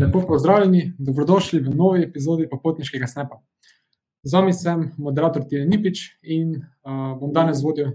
Lepo 0.00 0.20
pozdravljeni, 0.28 0.92
dobrodošli 0.98 1.60
v 1.60 1.70
novi 1.74 2.02
epizodi 2.04 2.48
Popotniškega 2.50 3.06
snepa. 3.06 3.38
Z 4.22 4.34
vami 4.36 4.52
sem 4.52 4.90
moderator 5.00 5.44
Tirjen 5.48 5.70
Nipič 5.72 6.02
in 6.20 6.50
uh, 6.52 7.14
bom 7.16 7.32
danes 7.32 7.62
vodil 7.64 7.94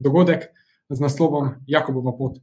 dogodek 0.00 0.46
z 0.88 1.00
naslovom 1.00 1.50
Jakobova 1.68 2.14
pot. 2.16 2.38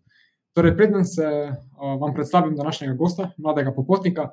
Torej, 0.53 0.75
predem 0.77 1.07
se 1.09 1.25
uh, 1.25 1.95
vam 2.01 2.13
predstavim 2.13 2.53
današnjega 2.55 2.93
gosta, 2.93 3.31
mladega 3.37 3.73
popotnika, 3.73 4.27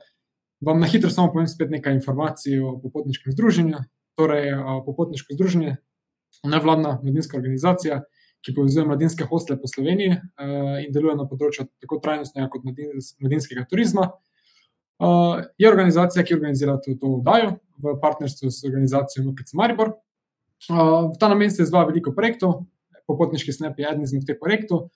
vam 0.60 0.80
na 0.80 0.86
hitro 0.86 1.10
samo 1.10 1.32
povem 1.32 1.48
spet 1.48 1.72
nekaj 1.72 1.96
informacij 1.96 2.60
o 2.60 2.76
popotniškem 2.82 3.32
združenju. 3.32 3.80
Torej, 4.20 4.52
uh, 4.52 4.84
popotniško 4.84 5.38
združenje 5.40 5.72
je 5.72 6.50
nevladna 6.52 6.98
mladinska 7.02 7.40
organizacija, 7.40 8.02
ki 8.44 8.54
povezuje 8.54 8.84
mladinske 8.84 9.24
hostele 9.24 9.56
po 9.60 9.72
Sloveniji 9.72 10.12
uh, 10.20 10.76
in 10.84 10.92
deluje 10.92 11.16
na 11.16 11.24
področju 11.24 11.64
tako 11.80 12.02
trajnostnega 12.04 12.52
kot 12.52 12.68
mladinskega 12.68 13.64
turizma. 13.70 14.10
Uh, 14.96 15.44
je 15.58 15.68
organizacija, 15.68 16.24
ki 16.24 16.34
organizira 16.34 16.78
to, 16.80 16.94
to 17.00 17.18
vdajo 17.20 17.56
v 17.84 17.92
partnerstvu 18.00 18.50
s 18.50 18.64
organizacijo 18.64 19.24
MKC 19.26 19.52
Maribor. 19.54 19.92
Uh, 20.70 21.10
v 21.12 21.18
ta 21.20 21.28
namen 21.28 21.50
se 21.52 21.66
izvaja 21.66 21.90
veliko 21.90 22.14
projektov, 22.16 22.62
popotniški 23.06 23.52
snep 23.52 23.78
je 23.78 23.90
eden 23.90 24.06
izmed 24.06 24.24
teh 24.24 24.38
projektov. 24.40 24.88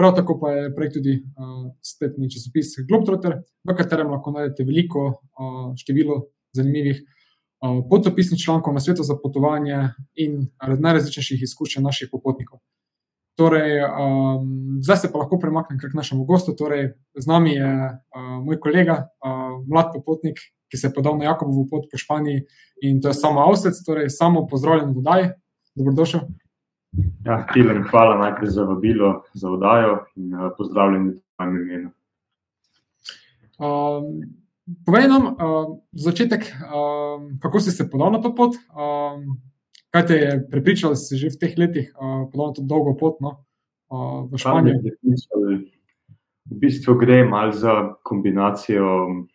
Prav 0.00 0.14
tako 0.16 0.38
pa 0.40 0.54
je 0.54 0.70
projekt 0.74 0.96
tudi 0.96 1.18
uh, 1.20 1.68
spletni 1.84 2.30
časopis 2.32 2.78
Globetrotter, 2.88 3.42
v 3.68 3.76
katerem 3.76 4.08
lahko 4.14 4.32
najdete 4.32 4.64
veliko 4.64 5.04
uh, 5.12 5.74
število 5.76 6.16
zanimivih 6.56 7.02
uh, 7.04 7.82
potopisnih 7.90 8.40
člankov 8.40 8.72
na 8.72 8.80
svetu 8.80 9.04
za 9.04 9.18
potovanje 9.20 9.92
in 10.16 10.46
najrazličnejših 10.64 11.44
izkušenj 11.44 11.84
naših 11.84 12.08
popotnikov. 12.12 12.61
Torej, 13.42 13.82
um, 13.82 14.78
zdaj 14.78 14.96
se 14.96 15.08
pa 15.12 15.18
lahko 15.18 15.38
premaknem 15.38 15.78
k 15.78 15.94
našemu 15.94 16.24
gostu. 16.24 16.54
Torej, 16.54 16.94
z 17.18 17.26
nami 17.26 17.56
je 17.58 17.70
uh, 17.90 18.38
moj 18.44 18.60
kolega, 18.62 19.08
uh, 19.18 19.58
mlad 19.66 19.90
popotnik, 19.90 20.38
ki 20.70 20.78
se 20.78 20.86
je 20.86 20.94
podal 20.94 21.18
na 21.18 21.24
Jakobovo 21.24 21.66
pot 21.66 21.90
po 21.90 21.98
Španiji 21.98 22.44
in 22.86 23.00
to 23.02 23.10
je 23.10 23.18
samo 23.18 23.42
Avsec, 23.42 23.74
torej 23.82 24.14
samo 24.14 24.46
pozdravljen 24.46 24.94
v 24.94 24.94
Vodaji. 24.94 25.26
Dobrodošel. 25.74 26.20
Ja, 27.26 27.42
Tilen, 27.50 27.82
hvala 27.90 28.14
najprej 28.22 28.54
za 28.54 28.62
vabilo, 28.68 29.24
za 29.34 29.50
vodajo 29.50 30.04
in 30.16 30.34
uh, 30.34 30.54
pozdravljen 30.54 31.10
v 31.10 31.18
tvojem 31.34 31.58
imenu. 31.62 31.90
Um, 33.58 34.22
povej 34.86 35.10
nam 35.10 35.32
uh, 35.34 35.78
začetek, 35.92 36.46
uh, 36.46 37.26
kako 37.42 37.60
si 37.60 37.74
se 37.74 37.90
podal 37.90 38.14
na 38.14 38.22
to 38.22 38.34
pot. 38.34 38.54
Um, 38.70 39.42
Kaj 39.92 40.06
te 40.08 40.16
je 40.16 40.36
pripričalo, 40.50 40.96
da 40.96 41.00
si 41.00 41.20
že 41.20 41.28
v 41.34 41.38
teh 41.40 41.54
letih 41.60 41.92
uh, 41.92 42.24
podal 42.32 42.54
to 42.56 42.62
dolgo 42.64 42.96
pot 42.96 43.20
no, 43.20 43.44
uh, 43.92 44.24
v 44.24 44.40
Španiji? 44.40 44.80
V 46.48 46.58
bistvu 46.58 46.96
gre 46.98 47.22
malo 47.28 47.52
za 47.52 47.94
kombinacijo 48.02 49.28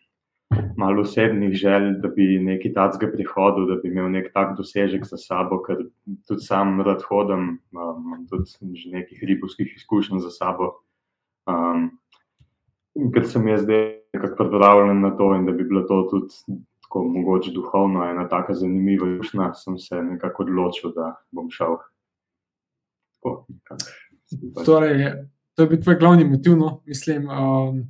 malo 0.76 1.02
osebnih 1.02 1.54
želj, 1.54 1.92
da 2.02 2.08
bi 2.08 2.38
nekaj 2.42 2.72
takega 2.72 3.12
prihodil, 3.12 3.66
da 3.68 3.76
bi 3.82 3.88
imel 3.88 4.10
nek 4.10 4.32
tak 4.34 4.56
dosežek 4.56 5.04
za 5.06 5.18
sabo, 5.20 5.60
ker 5.62 5.82
tudi 6.28 6.44
sam 6.44 6.80
rad 6.82 7.02
hodim, 7.06 7.58
imam 7.72 8.12
um, 8.14 8.26
tudi 8.30 8.74
že 8.74 8.90
nekaj 8.94 9.26
ribovskih 9.30 9.74
izkušenj 9.76 10.22
za 10.24 10.30
sabo. 10.30 10.72
Um, 11.46 11.90
in 12.98 13.12
ker 13.12 13.26
sem 13.28 13.46
jaz 13.48 13.62
zdaj 13.62 13.84
nekako 14.14 14.36
pripravljen 14.44 15.00
na 15.00 15.10
to 15.16 15.34
in 15.36 15.46
da 15.46 15.52
bi 15.52 15.64
bilo 15.64 15.84
to 15.86 16.02
tudi 16.10 16.58
tako 16.88 17.04
mogoče 17.04 17.50
duhovno, 17.52 18.04
ena 18.04 18.28
tako 18.28 18.54
zanimiva 18.54 19.06
južna, 19.08 19.54
sem 19.54 19.78
se 19.78 19.94
nekako 19.94 20.42
odločil, 20.42 20.92
da 20.96 21.14
bom 21.30 21.50
šel. 21.50 21.76
Tako, 23.20 23.46
torej, 24.64 25.12
to 25.54 25.62
je 25.62 25.68
bil 25.68 25.82
tvoj 25.82 25.98
glavni 26.00 26.24
motiv. 26.24 26.56
No? 26.56 26.80
Mislim, 26.86 27.28
um, 27.28 27.82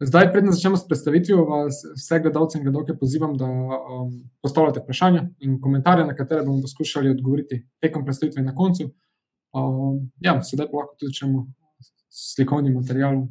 zdaj, 0.00 0.30
predem 0.32 0.52
začnemo 0.52 0.76
s 0.76 0.88
predstavitvijo, 0.88 1.44
vas 1.44 1.82
vse 1.96 2.20
gledalce 2.20 2.58
in 2.58 2.64
gledalke 2.64 2.96
pozivam, 2.96 3.36
da 3.36 3.44
um, 3.44 4.12
postavljate 4.42 4.80
vprašanja 4.80 5.28
in 5.38 5.60
komentarje, 5.60 6.06
na 6.06 6.16
katere 6.16 6.44
bomo 6.44 6.62
poskušali 6.62 7.10
odgovoriti 7.10 7.66
tekom 7.80 8.04
predstavitve 8.04 8.42
na 8.42 8.54
koncu. 8.54 8.90
Um, 9.52 10.10
ja, 10.20 10.40
sedaj 10.42 10.70
pa 10.70 10.76
lahko 10.76 10.96
tudi 10.98 11.12
začnemo 11.12 11.46
s 12.08 12.34
slikovnim 12.34 12.74
materialom. 12.74 13.28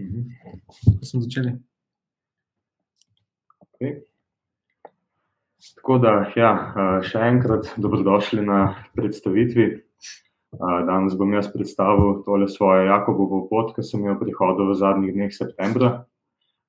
Mhm. 0.00 0.28
Ko 0.98 1.04
smo 1.04 1.20
začeli. 1.20 1.58
Okay. 3.78 4.00
Tako 5.76 6.00
da, 6.02 6.12
ja, 6.34 6.48
še 7.06 7.20
enkrat 7.28 7.68
dobrodošli 7.78 8.42
na 8.42 8.72
predstavitvi. 8.98 9.66
Danes 10.88 11.14
bom 11.20 11.30
jaz 11.36 11.46
predstavil 11.52 12.24
tole 12.26 12.48
svojo 12.50 12.88
Jakobovo 12.88 13.44
pot, 13.46 13.70
ki 13.76 13.84
sem 13.86 14.02
jo 14.08 14.16
prihodil 14.18 14.72
v 14.72 14.78
zadnjih 14.80 15.14
dneh 15.14 15.30
septembra. 15.34 15.92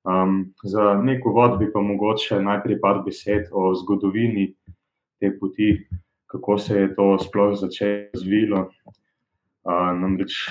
Um, 0.06 0.53
za 0.62 0.94
nek 1.02 1.25
uvod 1.25 1.58
bi 1.58 1.72
pa 1.74 1.81
mogoče 1.81 2.44
najprej 2.46 2.78
par 2.84 3.02
besed 3.06 3.50
o 3.52 3.74
zgodovini 3.74 4.52
te 5.20 5.34
poti, 5.34 5.74
kako 6.30 6.62
se 6.62 6.78
je 6.78 6.94
to 6.94 7.12
sploh 7.26 7.58
začelo. 7.58 8.68
Uh, 9.66 9.90
namreč 9.97 10.46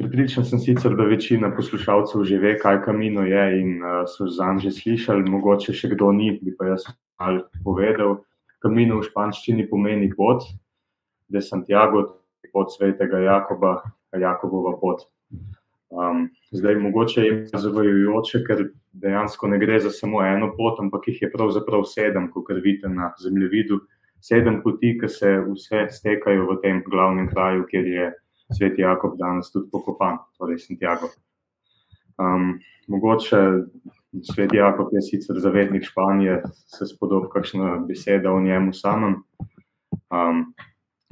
Pripričan 0.00 0.44
sem 0.48 0.58
sicer, 0.58 0.94
da 0.96 1.04
večina 1.04 1.50
poslušalcev 1.52 2.22
že 2.24 2.38
ve, 2.40 2.54
kaj 2.58 2.78
kamino 2.86 3.20
je 3.28 3.42
in 3.60 3.82
uh, 3.84 4.06
so 4.08 4.28
za 4.32 4.46
njim 4.48 4.60
že 4.64 4.70
slišali, 4.72 5.28
mogoče 5.28 5.74
še 5.76 5.90
kdo 5.92 6.08
ni, 6.16 6.30
bi 6.40 6.54
pa 6.56 6.70
jaz 6.70 6.86
malo 7.20 7.42
povedal. 7.64 8.14
Kamino 8.64 8.96
v 8.96 9.04
španščini 9.04 9.66
pomeni 9.68 10.08
pot, 10.16 10.46
da 11.28 11.36
je 11.36 11.44
Santiago, 11.44 12.00
pot 12.52 12.72
svetega 12.72 13.20
Jakoba, 13.26 13.74
Jakobova 14.16 14.72
pot. 14.80 15.04
Um, 15.92 16.30
zdaj, 16.56 16.80
mogoče 16.80 17.26
je 17.26 17.34
zavajajoče, 17.52 18.40
ker 18.48 18.64
dejansko 19.04 19.52
ne 19.52 19.60
gre 19.60 19.82
za 19.84 19.92
samo 19.92 20.24
eno 20.24 20.48
pot, 20.56 20.80
ampak 20.80 21.12
jih 21.12 21.22
je 21.26 21.32
pravzaprav 21.36 21.84
sedem, 21.84 22.32
kot 22.32 22.48
vidite 22.56 22.88
na 22.88 23.12
zemljevidu. 23.20 23.82
Sedem 24.24 24.62
poti, 24.64 24.96
ki 24.96 25.12
se 25.12 25.36
vse 25.44 25.86
stekajo 25.92 26.48
v 26.48 26.58
tem 26.64 26.80
glavnem 26.88 27.28
kraju, 27.28 27.68
kjer 27.68 27.92
je 27.98 28.10
svet 28.56 28.78
Jakob 28.78 29.16
danes 29.18 29.50
tudi 29.52 29.70
pokopan, 29.70 30.18
torej 30.38 30.58
Santiago. 30.58 31.10
Um, 32.20 32.58
mogoče 32.88 33.40
svet 34.22 34.54
Jakob 34.54 34.88
je 34.92 35.02
sicer 35.02 35.38
zavednik 35.40 35.84
Španije, 35.84 36.42
se 36.66 36.86
spodob 36.86 37.30
kakšna 37.32 37.78
beseda 37.88 38.32
o 38.32 38.40
njemu 38.40 38.72
samem. 38.72 39.22
Um, 40.10 40.50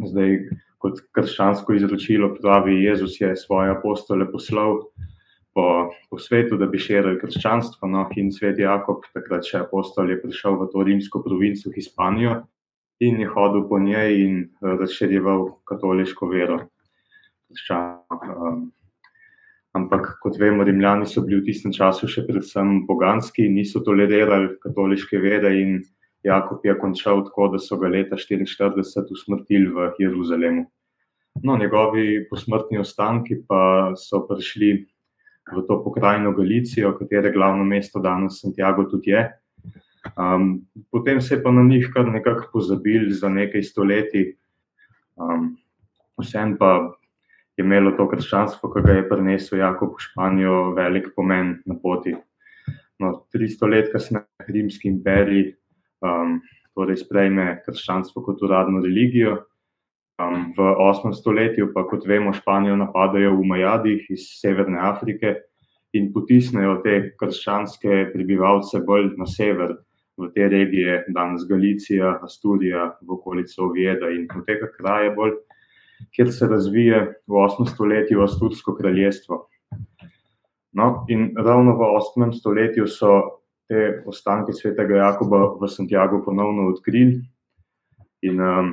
zdaj, 0.04 0.38
kot 0.78 1.00
krščansko 1.14 1.74
izročilo 1.74 2.34
pravi, 2.34 2.82
Jezus 2.84 3.20
je 3.20 3.36
svoje 3.36 3.70
apostole 3.70 4.26
poslal 4.32 4.82
po, 5.54 5.90
po 6.10 6.18
svetu, 6.18 6.58
da 6.58 6.66
bi 6.66 6.78
širili 6.78 7.18
krščanstvo. 7.20 7.88
No, 7.88 8.06
in 8.16 8.32
svet 8.34 8.58
Jakob, 8.58 9.06
takrat 9.14 9.46
še 9.46 9.62
apostol, 9.64 10.10
je 10.10 10.20
prišel 10.22 10.58
v 10.58 10.70
to 10.72 10.86
rimsko 10.86 11.22
provinco 11.24 11.72
Hispanijo 11.74 12.42
in 13.00 13.20
je 13.22 13.28
hodil 13.30 13.62
po 13.70 13.78
njej 13.78 14.16
in 14.24 14.38
razširjeval 14.58 15.44
katoliško 15.70 16.26
vero 16.26 16.64
krščanov. 17.52 18.24
Um, 18.48 18.64
ampak, 19.76 20.16
kot 20.22 20.38
vemo, 20.40 20.64
Rimljani 20.66 21.06
so 21.06 21.22
bili 21.26 21.40
v 21.40 21.46
tistem 21.48 21.74
času 21.74 22.08
še 22.10 22.24
predvsem 22.26 22.84
poganski, 22.88 23.48
niso 23.52 23.82
tolerirali 23.84 24.56
katoliške 24.62 25.20
vere 25.22 25.54
in 25.60 25.78
Jakob 26.26 26.64
je 26.66 26.74
končal 26.78 27.22
tako, 27.26 27.52
da 27.54 27.60
so 27.62 27.78
ga 27.78 27.88
leta 27.88 28.18
1944 28.18 29.14
usmrtili 29.14 29.70
v 29.70 29.92
Jeruzalemu. 30.02 30.66
No, 31.42 31.56
njegovi 31.56 32.26
posmrtni 32.30 32.80
ostanki 32.82 33.38
pa 33.46 33.92
so 33.96 34.24
prišli 34.26 34.72
v 35.48 35.62
to 35.68 35.78
pokrajino 35.84 36.32
Galicijo, 36.36 36.96
katere 36.98 37.30
glavno 37.32 37.64
mesto 37.64 38.02
danes 38.02 38.40
Santiago 38.42 38.84
tudi 38.90 39.14
je. 39.14 39.22
Um, 40.16 40.66
potem 40.90 41.20
se 41.20 41.34
je 41.34 41.42
pa 41.42 41.50
na 41.50 41.62
njih 41.62 41.88
kar 41.94 42.08
nekako 42.10 42.50
pozabil 42.52 43.08
za 43.14 43.28
nekaj 43.28 43.62
stoletij. 43.62 44.34
Um, 45.16 45.56
Vsem 46.18 46.56
pa 46.58 46.98
imelo 47.58 47.92
to 47.98 48.06
krščanstvo, 48.10 48.70
ki 48.72 48.82
ga 48.86 48.96
je 48.98 49.08
prinesel 49.08 49.62
Jakob 49.62 49.96
v 49.96 50.04
Španijo, 50.06 50.56
velik 50.76 51.10
pomen 51.16 51.58
na 51.66 51.76
poti. 51.82 52.14
No, 52.98 53.12
300 53.34 53.70
let 53.70 53.92
kasneje 53.92 54.48
Rimski 54.48 54.90
imperij 54.90 55.52
um, 56.02 56.38
torej 56.74 57.00
sprejme 57.02 57.60
krščanstvo 57.66 58.22
kot 58.26 58.42
uradno 58.46 58.82
religijo. 58.82 59.36
Um, 60.18 60.48
v 60.56 60.70
8. 60.82 61.14
stoletju 61.14 61.70
pa, 61.74 61.84
kot 61.86 62.06
vemo, 62.06 62.32
Španijo 62.34 62.78
napadajo 62.78 63.36
v 63.36 63.46
Majadih 63.52 64.08
iz 64.10 64.26
Severne 64.40 64.80
Afrike 64.82 65.36
in 65.94 66.10
potisnejo 66.12 66.80
te 66.84 66.96
krščanske 67.18 68.08
prebivalce 68.12 68.82
bolj 68.86 69.12
na 69.18 69.28
sever, 69.30 69.76
v 70.18 70.26
te 70.34 70.48
regije, 70.50 71.04
danes 71.14 71.46
Galicija, 71.46 72.16
Asturija, 72.26 72.90
v 73.06 73.14
okolico 73.14 73.68
Ovjeda 73.68 74.10
in 74.10 74.26
v 74.26 74.42
tega 74.46 74.66
kraja 74.74 75.14
bolj 75.14 75.36
kjer 76.14 76.32
se 76.32 76.46
razvije 76.46 77.00
v 77.26 77.32
8. 77.32 77.68
stoletju 77.74 78.22
Astursko 78.22 78.74
kraljestvo. 78.74 79.46
No, 80.72 81.04
in 81.08 81.32
ravno 81.36 81.74
v 81.76 81.90
8. 81.98 82.32
stoletju 82.38 82.86
so 82.86 83.38
te 83.68 84.02
ostanke 84.06 84.52
svetega 84.52 84.96
Jakoba 84.96 85.54
v 85.60 85.68
Santiago 85.68 86.22
ponovno 86.24 86.68
odkrili. 86.72 87.20
In 88.22 88.40
um, 88.40 88.70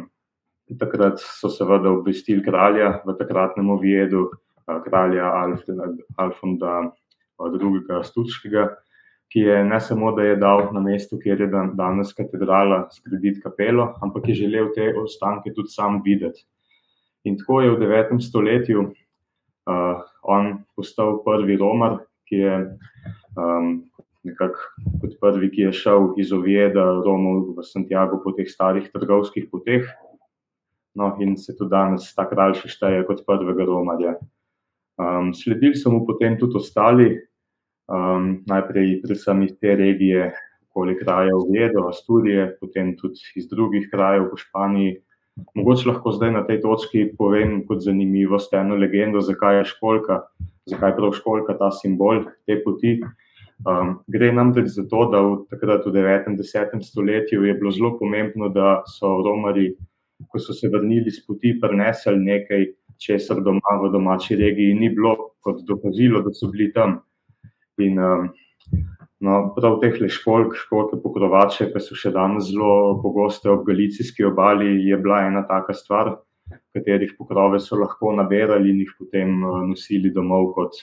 takrat 0.79 1.19
so 1.21 1.49
seveda 1.49 1.91
obvestili 1.91 2.43
kralja 2.43 3.01
v 3.05 3.13
takratnem 3.19 3.69
ovjedu, 3.69 4.29
kralja 4.65 5.29
Alfonda 6.17 6.79
II. 7.35 7.81
Asturskega, 7.99 8.69
ki 9.29 9.39
je 9.39 9.63
ne 9.65 9.79
samo, 9.81 10.11
da 10.15 10.23
je 10.23 10.35
dal 10.39 10.69
na 10.73 10.81
mestu, 10.81 11.19
kjer 11.21 11.41
je 11.41 11.47
danes 11.75 12.13
katedrala, 12.15 12.85
zgraditi 12.95 13.41
kapelo, 13.43 13.93
ampak 14.01 14.29
je 14.29 14.41
želel 14.45 14.71
te 14.75 14.93
ostanke 15.01 15.53
tudi 15.53 15.73
sam 15.73 16.01
videti. 16.05 16.45
In 17.25 17.37
tako 17.37 17.61
je 17.61 17.73
v 17.73 17.79
9. 17.81 18.21
stoletju 18.21 18.85
uh, 18.85 20.01
on 20.21 20.63
postal 20.75 21.23
prvi 21.25 21.57
Romar, 21.57 21.99
ki 22.29 22.35
je 22.41 22.55
um, 23.37 23.83
nekako 24.25 24.59
kot 25.01 25.17
prvi, 25.21 25.49
ki 25.53 25.67
je 25.67 25.73
šel 25.73 26.13
iz 26.21 26.33
Oveda 26.33 26.85
Romov 27.05 27.55
v 27.57 27.65
Santiago 27.65 28.21
po 28.23 28.33
teh 28.37 28.49
starih 28.49 28.89
trgovskih 28.93 29.49
poteh. 29.51 29.85
No, 30.95 31.15
in 31.19 31.35
se 31.37 31.53
tudi 31.57 31.73
danes 31.73 32.13
ta 32.15 32.23
kralj 32.29 32.61
še 32.61 32.71
šteje 32.71 33.03
kot 33.09 33.25
prvega 33.27 33.65
Romarja. 33.67 34.15
Um, 34.95 35.33
sledili 35.35 35.75
so 35.75 35.91
mu 35.91 36.05
potem 36.07 36.37
tudi 36.39 36.55
ostali, 36.55 37.09
um, 37.91 38.45
najprej 38.47 39.01
predvsem 39.03 39.43
iz 39.43 39.57
te 39.59 39.75
regije, 39.75 40.29
okoli 40.69 40.95
krajev 40.99 41.43
Vedo, 41.51 41.89
Asturije, 41.89 42.53
potem 42.61 42.95
tudi 42.99 43.19
iz 43.35 43.49
drugih 43.51 43.89
krajev 43.91 44.29
v 44.31 44.39
Španiji. 44.39 44.95
Mogoče 45.55 45.89
lahko 45.89 46.11
zdaj 46.15 46.31
na 46.31 46.41
tej 46.47 46.61
točki 46.63 47.01
povem 47.17 47.57
kot 47.67 47.81
zanimivost 47.83 48.53
eno 48.55 48.75
legendo, 48.79 49.21
zakaj 49.21 49.57
je 49.59 49.65
školka, 49.71 50.21
zakaj 50.71 50.95
prav 50.95 51.11
školka 51.17 51.57
ta 51.59 51.71
simbol 51.75 52.23
te 52.47 52.55
poti. 52.63 52.99
Um, 53.63 53.97
gre 54.11 54.31
namreč 54.35 54.73
za 54.75 54.83
to, 54.91 55.05
da 55.11 55.21
v 55.23 55.35
takrat 55.51 55.85
v 55.87 55.91
9. 55.95 56.29
in 56.31 56.37
10. 56.39 56.79
stoletju 56.83 57.43
je 57.47 57.53
bilo 57.55 57.71
zelo 57.71 57.93
pomembno, 57.99 58.49
da 58.51 58.81
so 58.87 59.11
Romari, 59.23 59.69
ko 60.31 60.39
so 60.39 60.55
se 60.55 60.71
vrnili 60.71 61.11
z 61.11 61.23
poti, 61.27 61.53
prenesli 61.59 62.19
nekaj, 62.19 62.65
česar 62.99 63.41
doma 63.43 63.79
v 63.83 63.91
domači 63.91 64.35
regiji 64.39 64.75
ni 64.75 64.89
bilo, 64.89 65.35
kot 65.43 65.63
dokazilo, 65.67 66.21
da 66.23 66.31
so 66.35 66.47
bili 66.51 66.71
tam. 66.75 66.99
In 67.83 67.99
um, 67.99 68.29
no, 69.25 69.39
prav 69.55 69.79
teh 69.81 69.97
školk, 70.11 70.55
školke 70.59 70.99
pokrovače, 71.03 71.69
ki 71.73 71.81
so 71.83 71.97
še 71.97 72.11
danes 72.15 72.49
zelo 72.51 72.99
pogoste 73.03 73.49
ob 73.51 73.65
galicijski 73.67 74.25
obali, 74.27 74.77
je 74.89 74.97
bila 75.01 75.23
ena 75.27 75.45
taka 75.47 75.73
stvar, 75.73 76.15
katerih 76.75 77.15
pokrove 77.17 77.59
so 77.59 77.77
lahko 77.79 78.13
nabirali 78.13 78.69
in 78.69 78.81
jih 78.83 78.93
potem 78.99 79.43
uh, 79.43 79.61
nosili 79.65 80.11
domov 80.13 80.51
kot 80.57 80.77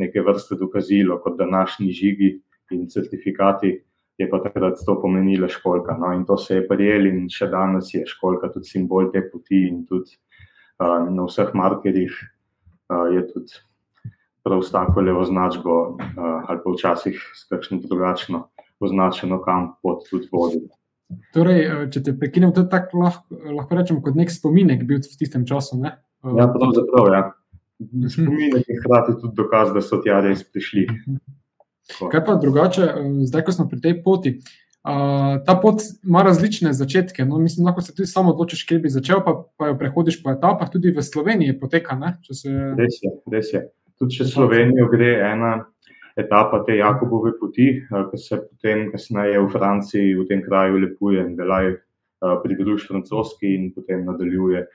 neke 0.00 0.22
vrste 0.24 0.56
dokazilo, 0.56 1.18
kot 1.20 1.36
današnji 1.38 1.92
žigi 1.92 2.30
in 2.72 2.86
certifikati. 2.88 3.80
Je 4.20 4.28
pa 4.30 4.38
takrat 4.44 4.78
to 4.86 4.94
pomenila 5.00 5.48
školka. 5.48 5.96
No, 5.98 6.12
in 6.12 6.24
to 6.28 6.36
se 6.38 6.60
je 6.60 6.66
prijeli, 6.68 7.10
in 7.10 7.28
še 7.32 7.48
danes 7.50 7.90
je 7.94 8.04
školka 8.06 8.52
tudi 8.52 8.68
simbol 8.68 9.08
te 9.12 9.22
poti, 9.32 9.64
in 9.68 9.82
tudi 9.88 10.14
uh, 10.78 11.08
na 11.10 11.26
vseh 11.26 11.52
markerjih 11.56 12.12
uh, 12.92 13.08
je 13.12 13.24
tudi 13.32 13.62
prav 14.42 14.62
s 14.62 14.72
tako 14.72 15.00
le 15.00 15.14
označbo, 15.14 15.74
uh, 15.94 15.98
ali 16.48 16.60
pa 16.64 16.74
včasih 16.74 17.18
s 17.34 17.48
kakšno 17.50 17.78
drugačno 17.84 18.48
označeno, 18.80 19.42
kam 19.42 19.74
pot 19.82 20.06
tudi 20.10 20.28
vodi. 20.32 20.62
Torej, 21.34 21.60
eh, 21.60 21.84
če 21.92 22.02
te 22.02 22.14
prekinem, 22.18 22.54
to 22.54 22.64
je 22.64 22.70
tako 22.72 23.04
lahko, 23.04 23.36
lahko 23.58 23.78
rečemo 23.78 24.02
kot 24.04 24.16
nek 24.18 24.32
spominek 24.32 24.86
bil 24.88 25.02
v 25.04 25.18
tistem 25.20 25.44
času. 25.48 25.78
Ne? 25.82 25.96
Ja, 26.24 26.48
pravzaprav, 26.48 27.12
ja. 27.12 27.22
Mhm. 27.82 28.08
Spominek 28.08 28.66
je 28.68 28.80
hkrati 28.80 29.18
tudi 29.20 29.36
dokaz, 29.36 29.72
da 29.74 29.82
so 29.84 30.00
tja 30.02 30.20
res 30.24 30.42
prišli. 30.42 30.88
Mhm. 30.88 31.22
Kaj 32.10 32.24
pa 32.24 32.36
drugače, 32.40 32.88
zdaj, 33.28 33.42
ko 33.44 33.52
smo 33.52 33.68
pri 33.68 33.80
tej 33.82 33.96
poti? 34.04 34.36
Uh, 34.82 35.36
ta 35.46 35.54
pot 35.62 35.82
ima 36.02 36.24
različne 36.26 36.72
začetke. 36.74 37.24
No, 37.26 37.38
mislim, 37.38 37.66
lahko 37.66 37.82
se 37.82 37.94
tudi 37.94 38.08
samo 38.10 38.32
odločiš, 38.32 38.64
kje 38.66 38.78
bi 38.82 38.90
začel, 38.90 39.20
pa, 39.22 39.34
pa 39.58 39.70
jo 39.70 39.76
prehodiš 39.78 40.18
po 40.22 40.32
etapah, 40.32 40.70
tudi 40.70 40.90
v 40.94 41.04
Sloveniji 41.06 41.58
poteka. 41.60 41.98
Se... 42.30 42.50
Res 42.78 42.98
je, 43.02 43.12
res 43.30 43.52
je 43.52 43.62
tudi 44.02 44.18
če 44.18 44.26
Slovenijo 44.26 44.88
gre 44.90 45.14
ena 45.22 45.54
etapa 46.18 46.60
te 46.66 46.76
Jakobove 46.76 47.36
poti, 47.38 47.68
eh, 47.78 48.04
ki 48.10 48.18
se 48.18 48.40
potem 48.42 48.88
kasneje 48.92 49.38
v 49.38 49.50
Franciji, 49.52 50.16
v 50.18 50.26
tem 50.28 50.42
kraju, 50.42 50.80
lepuje 50.82 51.22
in 51.22 51.36
delaj 51.38 51.70
eh, 51.72 52.34
pridruž 52.42 52.88
francoski 52.88 53.54
in 53.54 53.70
potem 53.76 54.04
nadaljuje. 54.08 54.66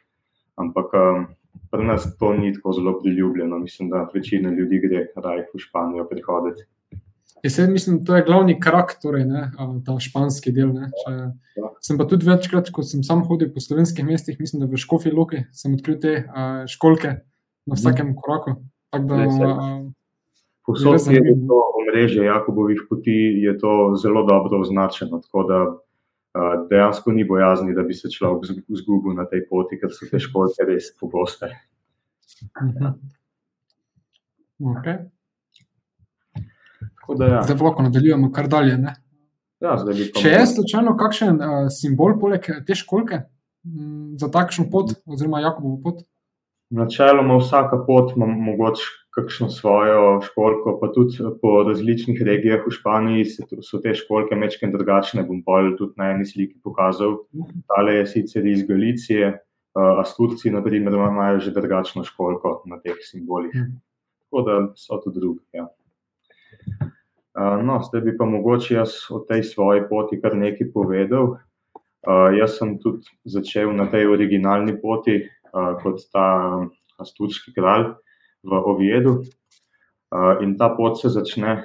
Ampak 0.57 0.95
eh, 0.95 1.27
pri 1.71 1.85
nas 1.85 2.07
to 2.17 2.33
ni 2.37 2.53
tako 2.55 2.73
zelo 2.73 2.95
priljubljeno. 3.01 3.59
Mislim, 3.59 3.91
da 3.91 4.07
večina 4.13 4.49
ljudi 4.49 4.79
gre 4.79 5.07
raje 5.15 5.45
v 5.53 5.61
Španijo 5.61 6.07
prihoditi. 6.09 6.65
Jaz 7.43 7.59
mislim, 7.69 7.99
da 8.03 8.17
je 8.17 8.23
to 8.25 8.31
glavni 8.31 8.55
krak, 8.59 8.95
torej, 9.01 9.27
ne, 9.29 9.43
ta 9.85 9.93
španski 10.01 10.51
del. 10.51 10.71
Če, 10.73 11.11
ja. 11.59 11.67
Sem 11.85 11.99
pa 11.99 12.07
tudi 12.09 12.25
večkrat, 12.25 12.71
ko 12.73 12.81
sem 12.83 13.03
sam 13.05 13.21
hodil 13.29 13.51
po 13.53 13.61
slovenskih 13.61 14.05
mestih, 14.07 14.39
mislim, 14.41 14.63
da 14.63 14.69
v 14.71 14.79
Škofi 14.81 15.13
Loki 15.13 15.43
sem 15.53 15.75
odkril 15.77 15.99
te 16.01 16.15
uh, 16.25 16.65
školke 16.65 17.13
na 17.69 17.77
vsakem 17.77 18.15
mm. 18.95 19.37
koraku. 19.39 19.93
Posod, 20.67 20.99
kjer 21.07 21.25
je 21.25 21.35
to 21.47 21.57
omrežje 21.79 22.25
Jakobovih 22.25 22.81
poti, 22.89 23.19
je 23.43 23.57
to 23.57 23.95
zelo 24.01 24.25
dobro 24.27 24.59
označeno. 24.59 25.21
Tako 25.23 25.43
da 25.43 25.59
uh, 25.63 26.67
dejansko 26.69 27.11
ni 27.11 27.23
bojazni, 27.23 27.75
da 27.75 27.83
bi 27.87 27.93
se 27.93 28.11
človek 28.11 28.51
izgubil 28.67 29.15
na 29.15 29.25
tej 29.25 29.45
poti, 29.49 29.79
ker 29.79 29.93
so 29.95 30.09
te 30.11 30.19
školte 30.19 30.67
res 30.67 30.91
pogoste. 30.99 31.53
Mhm. 32.63 32.97
Okay. 34.57 34.97
Ja. 37.19 37.41
Zdaj 37.43 37.57
lahko 37.61 37.83
nadaljujemo 37.83 38.31
kar 38.35 38.47
dalje. 38.51 38.75
Ja, 39.63 39.77
Če 40.19 40.29
je 40.29 40.45
slučajno 40.51 40.97
kakšen 40.99 41.39
uh, 41.39 41.69
simbol 41.71 42.17
poleg 42.19 42.43
te 42.67 42.75
školke 42.75 43.21
m, 43.63 44.17
za 44.19 44.27
takšno 44.33 44.67
pot, 44.71 44.91
oziroma 45.07 45.39
Jakobovo 45.41 45.79
pot? 45.83 46.03
Načeloma 46.69 47.37
vsaka 47.37 47.77
pot 47.87 48.11
ima 48.15 48.25
mogoče 48.25 48.83
kakšno 49.15 49.49
svojo 49.49 50.21
školko, 50.21 50.77
pa 50.81 50.91
tudi 50.93 51.17
po 51.41 51.63
različnih 51.63 52.21
regijah 52.21 52.65
v 52.67 52.71
Španiji 52.75 53.25
so 53.65 53.79
te 53.81 53.95
školke 53.95 54.35
mečke 54.35 54.67
drugačne. 54.69 55.23
Bom 55.25 55.41
pa 55.45 55.63
tudi 55.77 55.97
na 55.97 56.11
eni 56.13 56.25
sliki 56.25 56.59
pokazal. 56.63 57.17
Tale 57.71 57.95
je 58.01 58.05
sicer 58.13 58.45
iz 58.45 58.65
Galicije, 58.67 59.31
a 59.77 60.03
Sturci, 60.05 60.51
na 60.51 60.61
primer, 60.63 60.93
imajo 60.93 61.39
že 61.39 61.51
drugačno 61.51 62.03
školko 62.03 62.61
na 62.65 62.79
teh 62.83 62.97
simbolih. 63.01 63.55
Tako 64.27 64.41
da 64.41 64.59
so 64.75 65.01
tudi 65.03 65.19
drugi. 65.19 65.41
Ja. 65.53 65.67
No, 67.63 67.81
zdaj 67.85 68.01
bi 68.01 68.17
pa 68.17 68.25
mogoče 68.25 68.73
jaz 68.75 68.95
o 69.09 69.19
tej 69.19 69.43
svoji 69.43 69.81
poti 69.89 70.21
kar 70.21 70.35
nekaj 70.35 70.71
povedal. 70.73 71.37
Uh, 72.07 72.31
jaz 72.37 72.55
sem 72.57 72.77
tudi 72.79 73.03
začel 73.25 73.73
na 73.75 73.85
tej 73.91 74.07
originalni 74.07 74.77
poti, 74.81 75.25
kot 75.83 76.03
ta 76.13 76.27
Asturski 76.97 77.53
kralj 77.53 77.91
v 78.43 78.61
Ovijedu. 78.73 79.21
In 80.41 80.55
ta 80.57 80.69
pot 80.75 80.99
se 80.99 81.11
začne, 81.11 81.57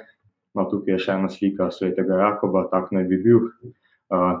no, 0.53 0.65
tukaj 0.69 0.97
je 0.97 0.99
še 1.05 1.15
ena 1.15 1.29
slika 1.31 1.69
svetega 1.71 2.19
Jakoba, 2.19 2.67
tak 2.71 2.91
naj 2.91 3.07
bi 3.09 3.21
bil. 3.23 3.47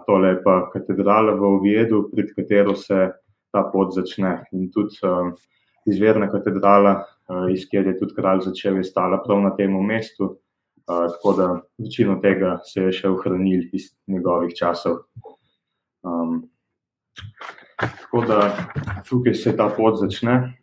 Tole 0.07 0.35
je 0.35 0.41
pa 0.43 0.57
katedrala 0.73 1.33
v 1.39 1.49
Ovijedu, 1.57 2.09
pred 2.11 2.33
katero 2.35 2.75
se 2.75 3.09
ta 3.53 3.63
pot 3.71 3.93
začne. 3.95 4.43
In 4.51 4.69
tudi 4.73 4.99
izvirna 5.89 6.29
katedrala, 6.31 6.97
iz 7.51 7.65
kjer 7.69 7.87
je 7.87 7.97
tudi 7.99 8.15
kralj 8.15 8.47
začel, 8.49 8.77
je 8.79 8.87
stala 8.87 9.21
prav 9.23 9.41
na 9.41 9.53
tem 9.57 9.73
mestu. 9.87 10.37
Tako 10.85 11.33
da 11.37 11.47
večino 11.79 12.17
tega 12.19 12.57
se 12.67 12.89
je 12.89 12.91
še 12.91 13.09
ohranil 13.09 13.69
iz 13.71 13.93
njegovih 14.07 14.51
časov. 14.55 15.05
Um, 16.03 16.41
Tako 17.83 18.25
da 18.27 18.39
tukaj 19.09 19.33
se 19.33 19.55
ta 19.57 19.69
pot 19.77 19.99
začne. 19.99 20.53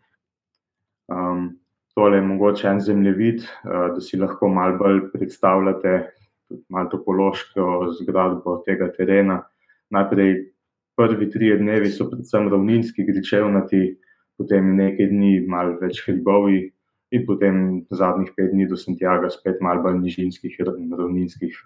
Um, 1.10 1.58
tole 1.94 2.16
je 2.16 2.22
mogoče 2.26 2.68
en 2.68 2.80
zemljevid, 2.80 3.42
uh, 3.42 3.88
da 3.94 4.00
si 4.00 4.18
lahko 4.18 4.48
malo 4.48 4.78
bolj 4.78 5.00
predstavljate, 5.12 5.94
malo 6.68 6.88
topološko 6.90 7.92
zgradbo 7.98 8.60
tega 8.66 8.90
terena. 8.96 9.40
Najprej 9.90 10.34
prvi 10.96 11.30
tri 11.30 11.50
dnevi 11.58 11.90
so 11.90 12.08
predvsem 12.10 12.48
ravninski, 12.52 13.04
gričevnati, 13.08 13.82
potem 14.38 14.74
nekaj 14.76 15.10
dni 15.10 15.32
malo 15.48 15.76
več 15.80 16.02
hribovi 16.06 16.62
in 17.10 17.26
potem 17.26 17.56
zadnjih 17.90 18.30
pet 18.36 18.52
dni 18.54 18.68
do 18.70 18.78
Santiago 18.78 19.30
spet 19.30 19.60
malo 19.60 19.82
bolj 19.82 19.98
nižinskih 20.04 20.56
in 20.62 20.94
ravninskih. 20.96 21.56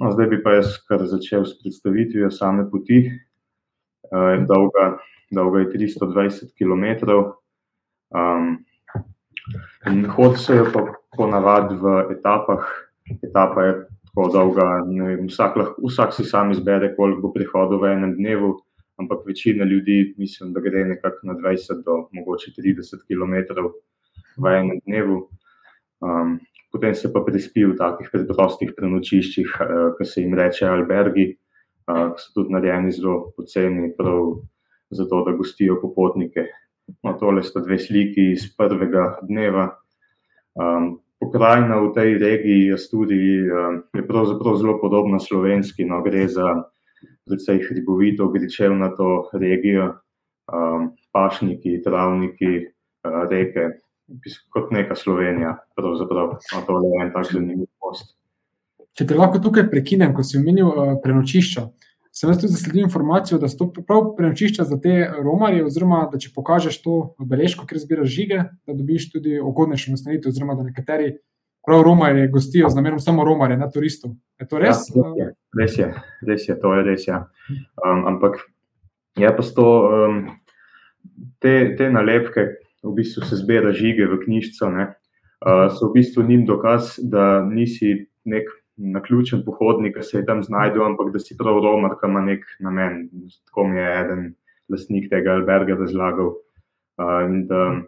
No, 0.00 0.10
zdaj 0.10 0.26
bi 0.32 0.40
pa 0.42 0.56
jaz 0.56 0.74
kar 0.88 1.04
začel 1.06 1.44
s 1.46 1.54
predstavitvijo 1.60 2.30
same 2.34 2.64
poti. 2.70 3.04
Uh, 4.14 4.44
dolga, 4.46 4.98
dolga 5.34 5.64
je 5.64 5.70
320 5.74 6.54
km. 6.54 6.84
Um, 8.14 8.64
hod 10.16 10.38
se 10.38 10.56
jo 10.56 10.68
pa 10.72 10.84
ponavadi 11.16 11.74
v 11.74 12.14
etapah. 12.14 12.62
Etapa 13.22 13.64
je 13.64 13.74
tako 14.14 14.28
dolga, 14.32 14.66
vem, 14.86 15.26
vsak, 15.26 15.56
lahko, 15.56 15.82
vsak 15.90 16.14
si 16.14 16.24
sam 16.24 16.54
izbere, 16.54 16.94
koliko 16.94 17.26
bo 17.26 17.32
prihodil 17.34 17.82
v 17.82 17.90
enem 17.92 18.14
dnevu, 18.14 18.54
ampak 19.02 19.26
večina 19.26 19.66
ljudi, 19.66 20.14
mislim, 20.18 20.52
da 20.54 20.62
gre 20.62 20.84
nekako 20.84 21.26
na 21.26 21.34
20 21.34 21.82
do 21.84 22.06
mogoče 22.14 22.54
30 22.54 23.02
km 23.10 23.34
v 24.38 24.54
enem 24.54 24.78
dnevu. 24.86 25.28
Um, 26.00 26.38
potem 26.72 26.94
se 26.94 27.10
pa 27.12 27.20
prispi 27.26 27.66
v 27.66 27.74
takih 27.76 28.08
preprostih 28.12 28.70
prenočiščih, 28.76 29.58
uh, 29.58 29.90
ki 29.98 30.06
se 30.06 30.22
jim 30.22 30.38
reče 30.38 30.70
albergi 30.70 31.34
ki 31.86 32.20
so 32.22 32.32
tudi 32.34 32.54
narejeni 32.54 32.92
zelo 32.92 33.32
poceni, 33.36 33.92
prav 33.96 34.40
zato, 34.94 35.22
da 35.26 35.36
gostijo 35.36 35.80
popotnike. 35.82 36.46
No, 37.02 37.14
tole 37.20 37.42
sta 37.42 37.60
dve 37.64 37.78
sliki 37.80 38.30
iz 38.32 38.46
prvega 38.56 39.18
dneva. 39.24 39.70
Um, 40.54 40.98
pokrajina 41.20 41.80
v 41.80 41.92
tej 41.96 42.18
regiji 42.20 42.76
tudi 42.90 43.16
je 43.16 44.06
pravzaprav 44.06 44.56
zelo 44.60 44.78
podobna 44.80 45.18
slovenski. 45.18 45.84
No, 45.84 46.02
gre 46.04 46.28
za 46.28 46.64
precej 47.24 47.64
hribovito, 47.68 48.28
gričevnato 48.28 49.30
regijo, 49.32 49.94
pašniki, 51.12 51.80
travniki, 51.82 52.66
reke, 53.30 53.68
kot 54.52 54.70
neka 54.70 54.94
Slovenija. 54.94 55.56
Pravzaprav 55.76 56.36
no, 56.36 56.60
to 56.66 56.80
je 56.84 57.02
en 57.02 57.12
tak 57.12 57.32
zanimiv 57.32 57.68
post. 57.80 58.16
Če 58.94 59.06
te 59.10 59.16
lahko 59.18 59.40
tukaj 59.42 59.66
prekinem, 59.70 60.14
ko 60.14 60.22
si 60.22 60.38
omenil 60.38 60.70
uh, 60.70 60.94
prenočišča. 61.02 61.66
Sem 62.14 62.30
jaz 62.30 62.38
tudi 62.38 62.54
zasledil 62.54 62.84
informacijo, 62.84 63.40
da 63.42 63.48
so 63.50 63.66
prav 63.74 64.12
prenočišča 64.14 64.68
za 64.68 64.76
te 64.80 65.00
romarje, 65.18 65.64
oziroma 65.66 66.04
da 66.12 66.20
če 66.22 66.30
pokažeš 66.36 66.78
to 66.84 66.98
beležko, 67.18 67.66
kjer 67.66 67.80
zbiraš 67.82 68.12
žige, 68.14 68.42
da 68.62 68.76
dobiš 68.78 69.08
tudi 69.16 69.40
ugodnejšo 69.42 69.96
nastanitev, 69.96 70.30
oziroma 70.30 70.54
da 70.54 70.68
nekateri 70.68 71.16
prav 71.66 71.82
romarje 71.82 72.28
gostijo 72.28 72.70
z 72.70 72.78
namenom 72.78 73.02
samo 73.02 73.24
romarje, 73.24 73.58
ne 73.58 73.66
turistov. 73.74 74.14
Je 74.38 74.46
to 74.46 74.62
res? 74.62 74.86
Ja, 74.94 75.30
res 75.58 75.78
je, 75.78 75.90
res 76.28 76.48
je, 76.48 76.58
to 76.60 76.74
je 76.78 76.86
res. 76.86 77.06
Ja. 77.08 77.24
Um, 77.82 78.06
ampak 78.14 78.38
je 79.18 79.36
pa 79.36 79.50
to, 79.56 79.68
um, 79.90 80.20
te, 81.42 81.74
te 81.78 81.90
nalepke, 81.90 82.46
v 82.84 82.92
bistvu 82.94 83.26
se 83.26 83.42
zbira 83.42 83.72
žige 83.74 84.06
v 84.06 84.22
knjižnico, 84.22 84.70
uh, 84.70 85.66
so 85.72 85.88
v 85.88 85.98
bistvu 85.98 86.28
njim 86.28 86.44
dokaz, 86.46 86.98
da 87.02 87.42
nisi 87.42 88.04
nek 88.24 88.46
na 88.76 89.02
ključen 89.02 89.44
pohodnik, 89.46 89.96
ki 89.96 90.02
se 90.02 90.18
je 90.18 90.26
tam 90.26 90.42
znašel, 90.42 90.82
ampak 90.84 91.12
da 91.14 91.22
si 91.22 91.36
prav 91.38 91.60
romar, 91.62 91.96
ki 92.00 92.10
ima 92.10 92.22
nek 92.24 92.46
namen. 92.60 93.08
Tako 93.46 93.68
mi 93.68 93.78
je 93.78 93.90
eden 94.00 94.24
lastnik 94.72 95.10
tega 95.10 95.38
alberga 95.38 95.78
razlagal. 95.78 96.34
Uh, 96.98 97.82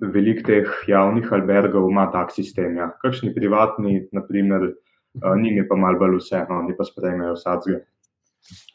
Veliko 0.00 0.44
teh 0.44 0.72
javnih 0.88 1.30
albergov 1.32 1.88
ima 1.88 2.10
tak 2.12 2.34
sistem. 2.36 2.76
Ja. 2.76 2.90
Kakšni 3.02 3.32
privatni, 3.34 4.06
naprimer, 4.12 4.74
uh, 5.22 5.36
njim 5.40 5.62
je 5.62 5.68
pa 5.68 5.76
malo 5.76 5.98
bolj 5.98 6.18
vseeno, 6.20 6.60
oni 6.64 6.76
pa 6.76 6.84
sprejmejo 6.84 7.36
vsadzge. 7.38 7.80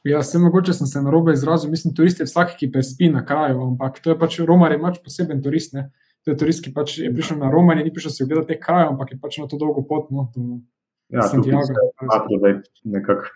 Ja, 0.05 0.21
sem 0.23 0.41
mogoče 0.45 0.73
sem 0.77 0.87
se 0.87 1.01
na 1.01 1.09
robe 1.09 1.33
izrazil, 1.33 1.71
mislim, 1.71 1.93
turist 1.97 2.19
je 2.21 2.27
vsak, 2.29 2.53
ki 2.59 2.69
prespi 2.71 3.09
na 3.09 3.23
kraju, 3.25 3.63
ampak 3.71 3.97
to 3.99 4.13
je 4.13 4.17
pač 4.19 4.37
Romar, 4.45 4.73
je 4.73 4.81
pač 4.81 4.99
poseben 5.01 5.41
turist. 5.41 5.73
Ne? 5.73 5.89
To 6.25 6.33
je 6.33 6.37
turist, 6.41 6.61
ki 6.65 6.73
pač 6.73 6.99
je 7.01 7.09
prišel 7.13 7.37
na 7.41 7.49
Romanje, 7.53 7.85
ni 7.85 7.93
prišel 7.93 8.13
si 8.13 8.23
ogledati 8.25 8.53
te 8.53 8.59
kraje, 8.61 8.89
ampak 8.89 9.13
je 9.13 9.17
pač 9.21 9.37
na 9.41 9.49
to 9.49 9.57
dolgo 9.61 9.81
pot. 9.85 10.09
No, 10.13 10.27
to, 10.33 10.61
Ja, 11.09 11.27
tukaj 11.29 12.51
je 12.51 12.61
nekako 12.83 13.29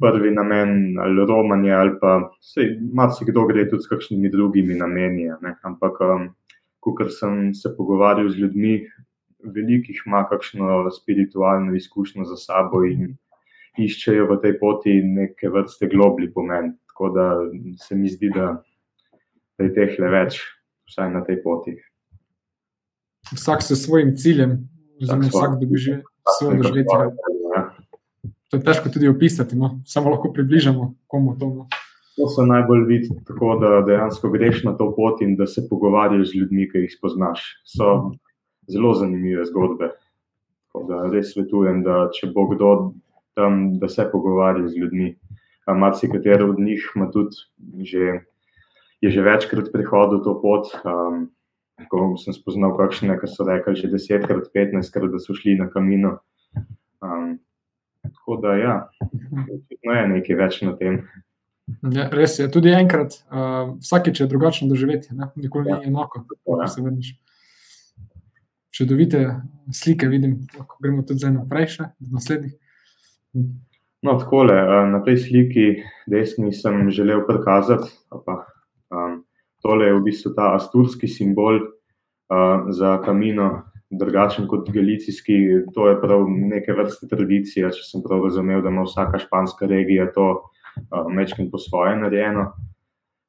prvi 0.00 0.30
namen 0.34 0.98
ali 0.98 1.26
romanje, 1.26 1.72
ali 1.72 1.90
pa 2.00 2.30
se 2.40 3.24
kdo 3.28 3.46
gre 3.46 3.68
tudi 3.70 3.82
s 3.82 3.88
kakšnimi 3.88 4.30
drugimi 4.30 4.74
nameni. 4.74 5.30
Ampak, 5.62 6.00
um, 6.00 6.28
ko 6.80 7.08
sem 7.08 7.54
se 7.54 7.70
pogovarjal 7.76 8.28
z 8.28 8.42
ljudmi, 8.42 8.80
veliko 9.54 9.92
jih 9.92 10.02
ima 10.06 10.24
kakšno 10.28 10.90
spiritualno 10.90 11.74
izkušnjo 11.74 12.24
za 12.24 12.36
sabo 12.36 12.82
in 12.84 13.14
iščejo 13.78 14.26
v 14.30 14.40
tej 14.42 14.58
poti 14.58 14.96
neke 15.02 15.50
vrste 15.52 15.88
globli 15.92 16.30
pomen. 16.32 16.74
Tako 16.90 17.10
da 17.14 17.26
se 17.78 17.94
mi 17.94 18.08
zdi, 18.08 18.30
da 18.34 18.62
je 19.62 19.72
teh 19.74 19.98
le 20.00 20.10
več, 20.10 20.40
vsaj 20.90 21.12
na 21.12 21.22
tej 21.24 21.42
poti. 21.44 21.76
Vsak 23.34 23.62
s 23.62 23.76
svojim 23.78 24.14
ciljem, 24.16 24.58
oziroma 25.02 25.28
vsak 25.30 25.58
dobi 25.60 25.78
že 25.82 26.00
svoje 26.38 26.58
doživetje. 26.62 27.10
To 28.50 28.56
je 28.56 28.62
težko 28.62 28.88
tudi 28.88 29.08
opisati, 29.08 29.56
no? 29.56 29.80
samo 29.84 30.10
lahko 30.10 30.32
približamo 30.32 30.94
komu 31.06 31.34
to. 31.38 31.46
No? 31.46 31.66
To 32.16 32.28
se 32.28 32.46
najbolj 32.46 32.84
vidi 32.86 33.08
tako, 33.26 33.58
da 33.60 33.82
dejansko 33.86 34.30
greš 34.30 34.62
na 34.64 34.76
to 34.76 34.92
pot 34.96 35.20
in 35.20 35.36
da 35.36 35.46
se 35.46 35.66
pogovarjaš 35.70 36.30
z 36.30 36.40
ljudmi, 36.40 36.68
ki 36.70 36.86
jih 36.86 36.94
spoznaš. 36.98 37.42
So 37.64 38.12
zelo 38.72 38.94
zanimive 38.94 39.44
zgodbe. 39.44 39.90
Da 40.88 41.02
res 41.12 41.32
svetujem, 41.32 41.82
da 41.84 42.06
če 42.12 42.30
bo 42.34 42.46
kdo 42.52 42.70
tam, 43.36 43.78
da 43.80 43.88
se 43.88 44.06
pogovarja 44.12 44.68
z 44.68 44.80
ljudmi. 44.80 45.14
Marci, 45.66 46.08
kateri 46.08 46.44
od 46.44 46.60
njih 46.62 46.84
ima 46.96 47.10
tudi 47.10 47.36
že, 47.82 48.20
je 49.02 49.10
že 49.10 49.22
večkrat 49.22 49.72
prihodil 49.72 50.22
to 50.24 50.36
pot. 50.40 50.70
Um, 50.84 51.28
Ko 51.90 52.14
sem 52.16 52.32
spoznal, 52.32 52.72
kakšne, 52.78 53.18
so 53.28 53.44
rekli, 53.44 53.76
že 53.76 53.92
desetkrat, 53.92 54.48
petnajstkrat, 54.54 55.12
da 55.12 55.20
so 55.20 55.36
šli 55.36 55.58
na 55.60 55.68
kamino. 55.68 56.18
Um, 57.04 57.36
tako 58.02 58.40
da, 58.40 58.56
ja, 58.56 58.76
no 59.84 59.92
je 59.92 60.06
nekaj 60.14 60.40
več 60.40 60.62
na 60.64 60.72
tem. 60.80 61.02
Ja, 61.92 62.06
res 62.14 62.38
je, 62.38 62.46
tudi 62.52 62.72
enkrat, 62.72 63.20
uh, 63.28 63.74
vsakeč 63.82 64.22
je 64.22 64.30
drugačno 64.30 64.70
doživeti, 64.70 65.12
ne? 65.18 65.28
nikoli 65.36 65.68
ja. 65.70 65.80
ni 65.82 65.90
enako. 65.90 66.24
Ja. 66.46 66.70
Čudovite 68.76 69.22
slike 69.74 70.08
vidim, 70.08 70.46
lahko 70.56 70.78
gremo 70.80 71.04
tudi 71.04 71.28
naprej, 71.32 71.68
še 71.76 71.90
do 71.98 72.16
naslednjih. 72.16 72.54
No, 74.06 74.14
takole, 74.20 74.54
na 74.92 75.00
tej 75.04 75.18
sliki 75.24 75.66
desni 76.06 76.52
sem 76.54 76.86
želel 76.94 77.24
prikazati. 77.26 77.90
Pa, 78.24 78.44
tole 79.62 79.86
je 79.86 79.94
v 79.94 80.04
bistvu 80.04 80.34
ta 80.36 80.52
asturski 80.56 81.08
simbol 81.08 81.60
uh, 81.62 82.68
za 82.70 82.96
kamino, 83.04 83.62
drugačen 83.90 84.48
kot 84.48 84.70
galicijski. 84.70 85.66
To 85.74 85.88
je 85.88 86.00
prav 86.00 86.26
neke 86.28 86.74
vrste 86.76 87.08
tradicija, 87.10 87.70
če 87.70 87.84
sem 87.86 88.04
prav 88.04 88.24
razumel, 88.26 88.62
da 88.62 88.72
ima 88.72 88.86
vsaka 88.86 89.20
španska 89.22 89.68
regija 89.70 90.10
to 90.12 90.28
uh, 90.36 91.06
mečkim 91.12 91.50
po 91.50 91.58
svoje 91.58 91.96
narejeno. 92.00 92.50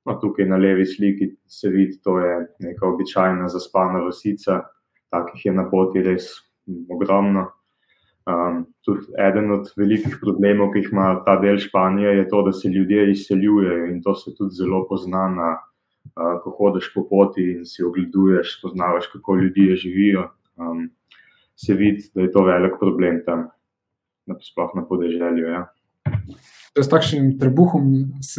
No, 0.07 0.15
tukaj 0.21 0.47
na 0.47 0.57
levi 0.57 0.85
sliki 0.85 1.33
se 1.51 1.69
vidi, 1.69 1.99
da 2.05 2.19
je 2.23 2.35
neka 2.69 2.87
običajna 2.87 3.49
zaspana 3.51 3.99
vasica, 4.05 4.61
takih 5.11 5.45
je 5.45 5.53
na 5.53 5.67
poti 5.69 6.03
res 6.03 6.29
ogromno. 6.89 7.49
Um, 8.27 8.65
tudi 8.83 9.07
eden 9.23 9.51
od 9.55 9.69
velikih 9.79 10.17
problemov, 10.19 10.73
ki 10.73 10.81
jih 10.81 10.89
ima 10.91 11.09
ta 11.25 11.37
del 11.39 11.59
Španije, 11.63 12.17
je 12.17 12.25
to, 12.27 12.41
da 12.43 12.51
se 12.51 12.69
ljudje 12.69 13.11
izseljujejo 13.11 13.85
in 13.87 14.01
to 14.03 14.15
se 14.15 14.33
tudi 14.35 14.55
zelo 14.55 14.81
pozna 14.89 15.27
na 15.31 15.51
ko 16.15 16.53
hodiš 16.57 16.91
po 16.93 17.03
poti 17.09 17.43
in 17.57 17.65
si 17.65 17.83
ogleduješ, 17.83 18.57
spoznavaš, 18.59 19.07
kako 19.13 19.35
ljudje 19.35 19.75
živijo, 19.75 20.29
um, 20.55 20.89
se 21.55 21.73
vidi, 21.73 22.03
da 22.15 22.21
je 22.21 22.31
to 22.31 22.43
velik 22.43 22.77
problem 22.79 23.21
tam, 23.25 23.47
sploh 24.41 24.75
na 24.75 24.85
podeželju. 24.85 25.47
Ja. 25.47 25.67
S 26.77 26.89
takšnim 26.89 27.39
trebuhom, 27.39 28.13
s, 28.21 28.37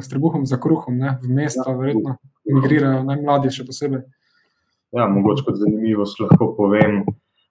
s 0.00 0.08
trebuhom 0.08 0.46
za 0.46 0.56
kruhom, 0.60 0.98
ne, 0.98 1.16
v 1.22 1.32
mesta, 1.34 1.66
ja, 1.66 1.76
verjetno, 1.76 2.16
migrirajo 2.46 3.02
najmlajši, 3.08 3.56
še 3.56 3.66
posebej. 3.66 4.04
Ja, 4.92 5.08
mogoče 5.08 5.46
kot 5.48 5.58
zanimivost 5.58 6.20
lahko 6.20 6.52
povem, 6.54 7.02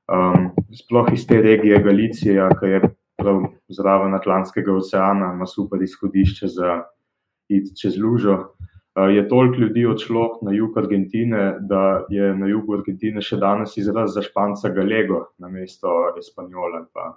um, 0.07 0.51
sploh 0.77 1.11
iz 1.13 1.25
te 1.27 1.41
regije 1.41 1.81
Galicije, 1.83 2.47
ki 2.59 2.71
je 2.71 2.81
prav 3.21 3.43
zraven 3.69 4.15
Atlantskega 4.15 4.73
oceana, 4.73 5.33
ima 5.35 5.47
super 5.49 5.81
izhodišče 5.81 6.47
za 6.47 6.81
iti 7.51 7.75
čez 7.75 7.97
Lužo. 7.99 8.37
Eh, 8.95 9.13
je 9.15 9.29
toliko 9.29 9.55
ljudi 9.55 9.85
odšlo 9.85 10.39
na 10.41 10.51
jug 10.51 10.77
Argentine, 10.77 11.57
da 11.59 12.05
je 12.09 12.35
na 12.35 12.47
jugu 12.47 12.73
Argentine 12.75 13.21
še 13.23 13.37
danes 13.39 13.77
izraz 13.79 14.11
za 14.13 14.21
španca 14.21 14.69
Galego, 14.75 15.29
na 15.39 15.47
mesto 15.47 15.87
Espanjola. 16.19 16.83
Pa, 16.93 17.13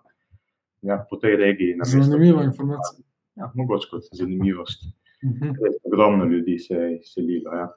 ja, 0.87 1.00
po 1.11 1.19
tej 1.19 1.37
regiji. 1.37 1.75
Zanimiva 1.83 2.45
informacija. 2.47 3.02
Ja, 3.35 3.50
mogoče 3.54 3.90
kot 3.90 4.07
zanimivost. 4.12 4.87
Uh 5.25 5.31
mhm. 5.31 5.50
-huh. 5.50 5.75
Ogromno 5.85 6.25
ljudi 6.25 6.59
se 6.59 6.75
je 6.75 7.00
selilo. 7.02 7.54
Ja. 7.54 7.69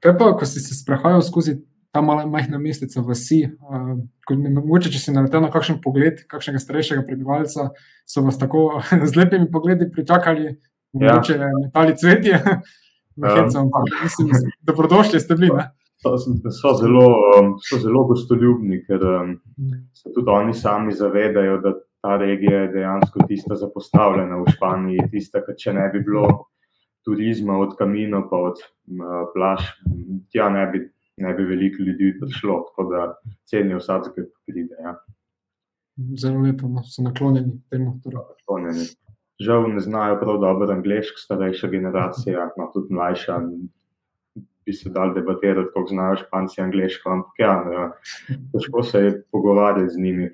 Kaj 0.00 0.18
pa, 0.18 0.36
ko 0.36 0.46
si 0.46 0.60
se 0.60 0.74
sprehajal 0.74 1.22
skozi 1.22 1.58
ta 1.92 2.00
majhna 2.00 2.58
mesteca 2.58 3.00
vasi, 3.00 3.48
uh, 3.60 4.48
mogoče 4.54 4.90
če 4.92 4.98
si 4.98 5.12
naletel 5.12 5.40
na 5.40 5.50
kakšen 5.50 5.80
pogled, 5.84 6.26
kakšnega 6.28 6.58
starejšega 6.58 7.04
prebivalca, 7.06 7.70
so 8.06 8.22
vas 8.22 8.38
tako 8.38 8.80
z 9.10 9.16
lepimi 9.16 9.50
pogledi 9.52 9.90
pričakali, 9.92 10.56
mogoče 10.92 11.32
ja. 11.32 11.50
metali 11.62 11.96
cvetje. 11.96 12.40
Um, 13.16 13.70
dobrodošli 14.62 15.20
ste 15.20 15.34
bili. 15.34 15.62
So, 16.02 16.18
so, 16.50 16.74
zelo, 16.76 17.06
um, 17.40 17.54
so 17.70 17.78
zelo 17.80 18.04
gostoljubni, 18.04 18.82
ker 18.84 19.00
um, 19.00 19.30
se 19.96 20.12
tudi 20.14 20.30
oni 20.30 20.54
sami 20.54 20.92
zavedajo, 20.92 21.56
da 21.64 21.72
ta 22.04 22.16
regija 22.16 22.60
je 22.60 22.72
dejansko 22.72 23.24
tista 23.28 23.56
zapostavljena 23.56 24.36
v 24.36 24.52
Španiji, 24.52 25.08
tista, 25.10 25.40
ki 25.46 25.56
če 25.58 25.72
ne 25.72 25.88
bi 25.94 26.02
bilo 26.04 26.28
turizma 27.06 27.56
od 27.58 27.72
kamino 27.78 28.26
pa 28.30 28.42
od 28.50 28.60
plaž, 29.32 29.64
tja 30.30 30.50
ne 30.52 30.66
bi, 30.72 30.82
ne 31.22 31.34
bi 31.34 31.48
veliko 31.48 31.82
ljudi 31.82 32.12
prišlo, 32.20 32.60
tako 32.68 32.88
da 32.92 33.08
cenijo 33.48 33.80
vsak, 33.80 34.12
ki 34.14 34.28
pride. 34.46 34.76
Ja. 34.84 34.94
Zelo 36.20 36.44
lepo, 36.44 36.68
no, 36.68 36.84
so 36.84 37.02
naklonjeni 37.02 37.56
temu. 37.70 37.96
Naklonjeni 38.04 38.84
žal 39.40 39.68
ne 39.72 39.80
znajo 39.80 40.18
prav 40.20 40.38
dobro 40.40 40.72
angliško, 40.72 41.18
starejša 41.18 41.68
generacija, 41.68 42.50
no 42.56 42.70
tudi 42.74 42.94
mlajša. 42.94 43.40
Bi 44.66 44.72
se 44.72 44.90
dal 44.90 45.12
debatirati, 45.14 45.68
kako 45.74 45.86
znajo 45.88 46.16
španci 46.16 46.60
angliško, 46.60 47.10
ampak 47.10 47.38
ja, 47.38 47.52
težko 48.52 48.82
se 48.82 48.98
je 48.98 49.12
pogovarjati 49.32 49.92
z 49.94 50.02
njimi. 50.02 50.30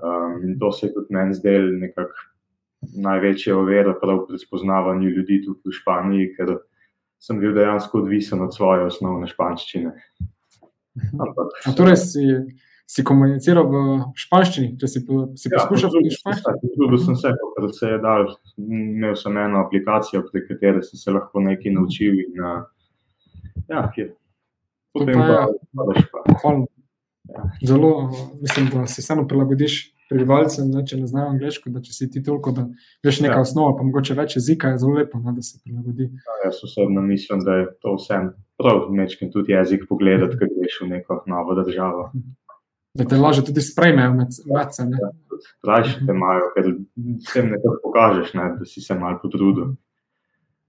Um, 0.00 0.44
in 0.48 0.58
to 0.58 0.72
se 0.72 0.86
je 0.86 0.94
tudi 0.94 1.12
meni 1.14 1.34
zdelo 1.34 1.72
nekako 1.76 2.14
največja 2.80 3.56
ovira 3.58 3.94
pri 4.00 4.38
spoznavanju 4.38 5.08
ljudi 5.08 5.42
tudi 5.44 5.60
v 5.68 5.76
Španiji, 5.76 6.30
ker 6.36 6.54
sem 7.20 7.40
bil 7.40 7.52
dejansko 7.54 8.00
odvisen 8.00 8.40
od 8.40 8.54
svoje 8.54 8.86
osnovne 8.88 9.28
španščine. 9.28 9.92
Ampak, 11.20 11.52
torej 11.76 11.96
si, 12.00 12.24
si 12.90 13.04
komuniciral 13.06 13.68
v 13.70 13.82
španščini, 14.18 14.72
če 14.80 14.88
si, 14.90 15.02
si 15.38 15.50
ja, 15.50 15.60
poskušal 15.60 15.92
v 15.94 16.10
španščini. 16.16 16.72
Trudil 16.74 17.02
sem 17.04 17.18
se, 17.20 17.30
ker 17.54 17.68
se 17.76 17.92
je 17.92 18.00
dal. 18.02 18.26
Imel 18.58 19.14
sem 19.18 19.38
eno 19.38 19.62
aplikacijo, 19.62 20.24
prek 20.32 20.48
katere 20.48 20.82
sem 20.86 20.98
se 20.98 21.14
lahko 21.14 21.42
nekaj 21.44 21.76
naučil. 21.76 22.18
In, 22.24 22.42
uh, 22.42 23.54
ja, 23.70 23.84
kjer. 23.94 24.10
Potem 24.96 25.22
pa, 25.22 25.46
pa, 25.46 25.86
pa, 25.86 26.34
pa. 26.42 26.54
Ja. 27.30 27.46
Zelo, 27.62 27.92
mislim, 28.40 28.72
da 28.74 28.88
si 28.90 29.06
samo 29.06 29.22
prilagodiš 29.30 29.78
prebivalcem, 30.10 30.66
ne, 30.74 30.82
če 30.82 30.98
ne 30.98 31.06
znajo 31.06 31.30
angliško, 31.36 31.70
da 31.70 31.78
če 31.84 31.94
si 31.94 32.08
ti 32.10 32.24
toliko, 32.26 32.50
da 32.56 32.64
veš 33.06 33.20
nekaj 33.22 33.38
ja. 33.38 33.44
osnova, 33.46 33.76
pa 33.78 33.86
mogoče 33.86 34.16
več 34.18 34.34
jezika, 34.40 34.72
je 34.72 34.80
zelo 34.82 34.96
lepo, 34.98 35.20
ne, 35.22 35.36
da 35.36 35.44
se 35.46 35.60
prilagodi. 35.62 36.08
Ja, 36.26 36.38
jaz 36.48 36.58
osebno 36.66 37.04
mislim, 37.06 37.44
da 37.46 37.60
je 37.60 37.68
to 37.84 37.94
vsem 37.94 38.32
prav, 38.58 38.88
nečem 38.98 39.30
tudi 39.30 39.54
jezik 39.54 39.86
pogledati, 39.86 40.40
ker 40.40 40.50
greš 40.56 40.80
v 40.82 40.90
neko 40.96 41.22
novo 41.30 41.54
državo. 41.62 42.10
Da 42.94 43.06
te 43.06 43.16
lažje 43.16 43.44
tudi 43.46 43.62
sprejmejo 43.62 44.14
med 44.18 44.32
seboj. 44.34 44.64
Ja, 44.98 45.10
Rajši 45.66 46.06
te 46.06 46.14
imajo, 46.16 46.48
ker 46.56 46.72
s 47.22 47.32
tem 47.32 47.52
nekaj 47.52 47.78
pokažeš, 47.84 48.32
ne, 48.34 48.48
da 48.58 48.66
si 48.68 48.82
se 48.82 48.96
malo 48.98 49.20
potrudil. 49.22 49.76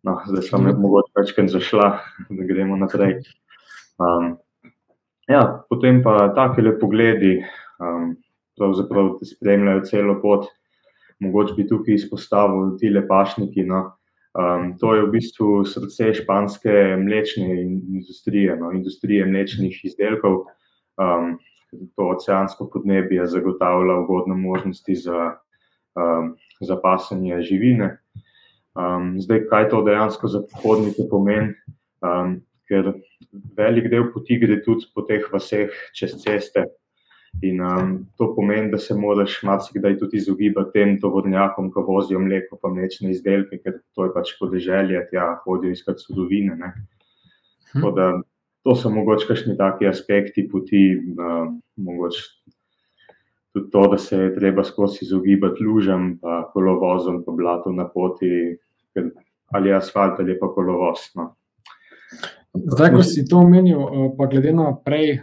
No, 0.05 0.17
zdaj 0.27 0.45
sem 0.47 0.67
jih 0.69 0.77
mogoče 0.81 1.13
večkrat 1.17 1.49
zašla, 1.53 1.87
da 2.29 2.45
gremo 2.49 2.77
naprej. 2.77 3.19
Um, 4.01 4.35
ja, 5.29 5.41
potem 5.69 6.01
pa 6.05 6.31
take 6.37 6.61
le 6.61 6.77
pogledi. 6.79 7.39
Um, 7.81 8.15
pravzaprav 8.57 9.15
te 9.19 9.25
spremljajo 9.25 9.85
celo 9.89 10.17
pot. 10.21 10.49
Mogoče 11.21 11.57
bi 11.57 11.67
tukaj 11.69 11.97
izpostavil 11.97 12.75
ti 12.81 12.89
lepašniki. 12.89 13.65
No. 13.69 13.84
Um, 14.38 14.75
to 14.79 14.93
je 14.95 15.05
v 15.05 15.12
bistvu 15.17 15.63
srce 15.67 16.13
španske 16.21 16.95
mlečne 17.01 17.62
industrije, 17.65 18.55
no, 18.57 18.71
industrije 18.71 19.25
mlečnih 19.25 19.81
izdelkov. 19.89 20.45
Um, 21.01 21.36
to 21.71 22.10
oceansko 22.10 22.69
podnebje 22.73 23.25
zagotavlja 23.27 23.97
ugodne 24.03 24.36
možnosti 24.36 24.95
za, 24.95 25.36
um, 25.95 26.36
za 26.62 26.77
pasanje 26.84 27.41
živine. 27.41 27.97
Um, 28.75 29.15
zdaj, 29.21 29.45
kaj 29.49 29.69
to 29.69 29.81
dejansko 29.84 30.27
za 30.27 30.43
pohodnike 30.53 31.07
pomeni? 31.10 31.53
Um, 32.01 32.39
ker 32.67 32.93
velik 33.57 33.89
del 33.91 34.12
poti 34.13 34.38
gre 34.39 34.62
tudi 34.63 34.88
po 34.95 35.03
teh 35.07 35.25
vaseh 35.31 35.75
čez 35.95 36.15
ceste, 36.23 36.65
In 37.39 37.62
um, 37.62 38.07
to 38.17 38.36
pomeni, 38.36 38.69
da 38.71 38.77
se 38.77 38.93
moraš 38.95 39.39
marsikdaj 39.43 39.97
tudi 39.99 40.17
izogibati 40.17 40.71
tem 40.73 40.97
tovornjakom, 41.01 41.71
ko 41.71 41.81
vozijo 41.88 42.19
mleko, 42.19 42.60
pa 42.62 42.69
mlečne 42.69 43.10
izdelke, 43.12 43.57
ker 43.63 43.79
to 43.95 44.05
je 44.05 44.13
pač 44.13 44.34
podeželje, 44.39 44.99
tja 45.10 45.29
hodijo 45.45 45.71
iskati 45.71 46.03
sudovine. 46.03 46.73
Hm. 47.71 47.88
Da, 47.95 48.10
to 48.63 48.76
so 48.76 48.89
mogoče 48.89 49.28
kakšni 49.28 49.58
taki 49.58 49.88
aspekti 49.89 50.47
poti, 50.52 50.84
uh, 50.95 51.47
mogoče 51.76 52.21
tudi 53.54 53.71
to, 53.71 53.88
da 53.91 53.97
se 53.97 54.17
je 54.17 54.36
treba 54.36 54.63
skozi 54.63 55.00
izogibati 55.02 55.63
lužem, 55.63 56.17
pa 56.21 56.52
kolovozom, 56.54 57.24
pa 57.26 57.32
blatom 57.32 57.76
na 57.76 57.88
poti, 57.89 58.58
ali 59.52 59.74
asfalt 59.74 60.19
ali 60.19 60.39
pa 60.39 60.47
kolovoz. 60.47 61.00
No. 61.15 61.36
Zdaj, 62.54 62.93
ko 62.95 63.04
si 63.04 63.24
to 63.28 63.38
omenil, 63.38 63.80
eh, 63.80 64.08
pa 64.17 64.28
glede 64.28 64.54
na 64.54 64.76
prej, 64.86 65.12
eh, 65.12 65.21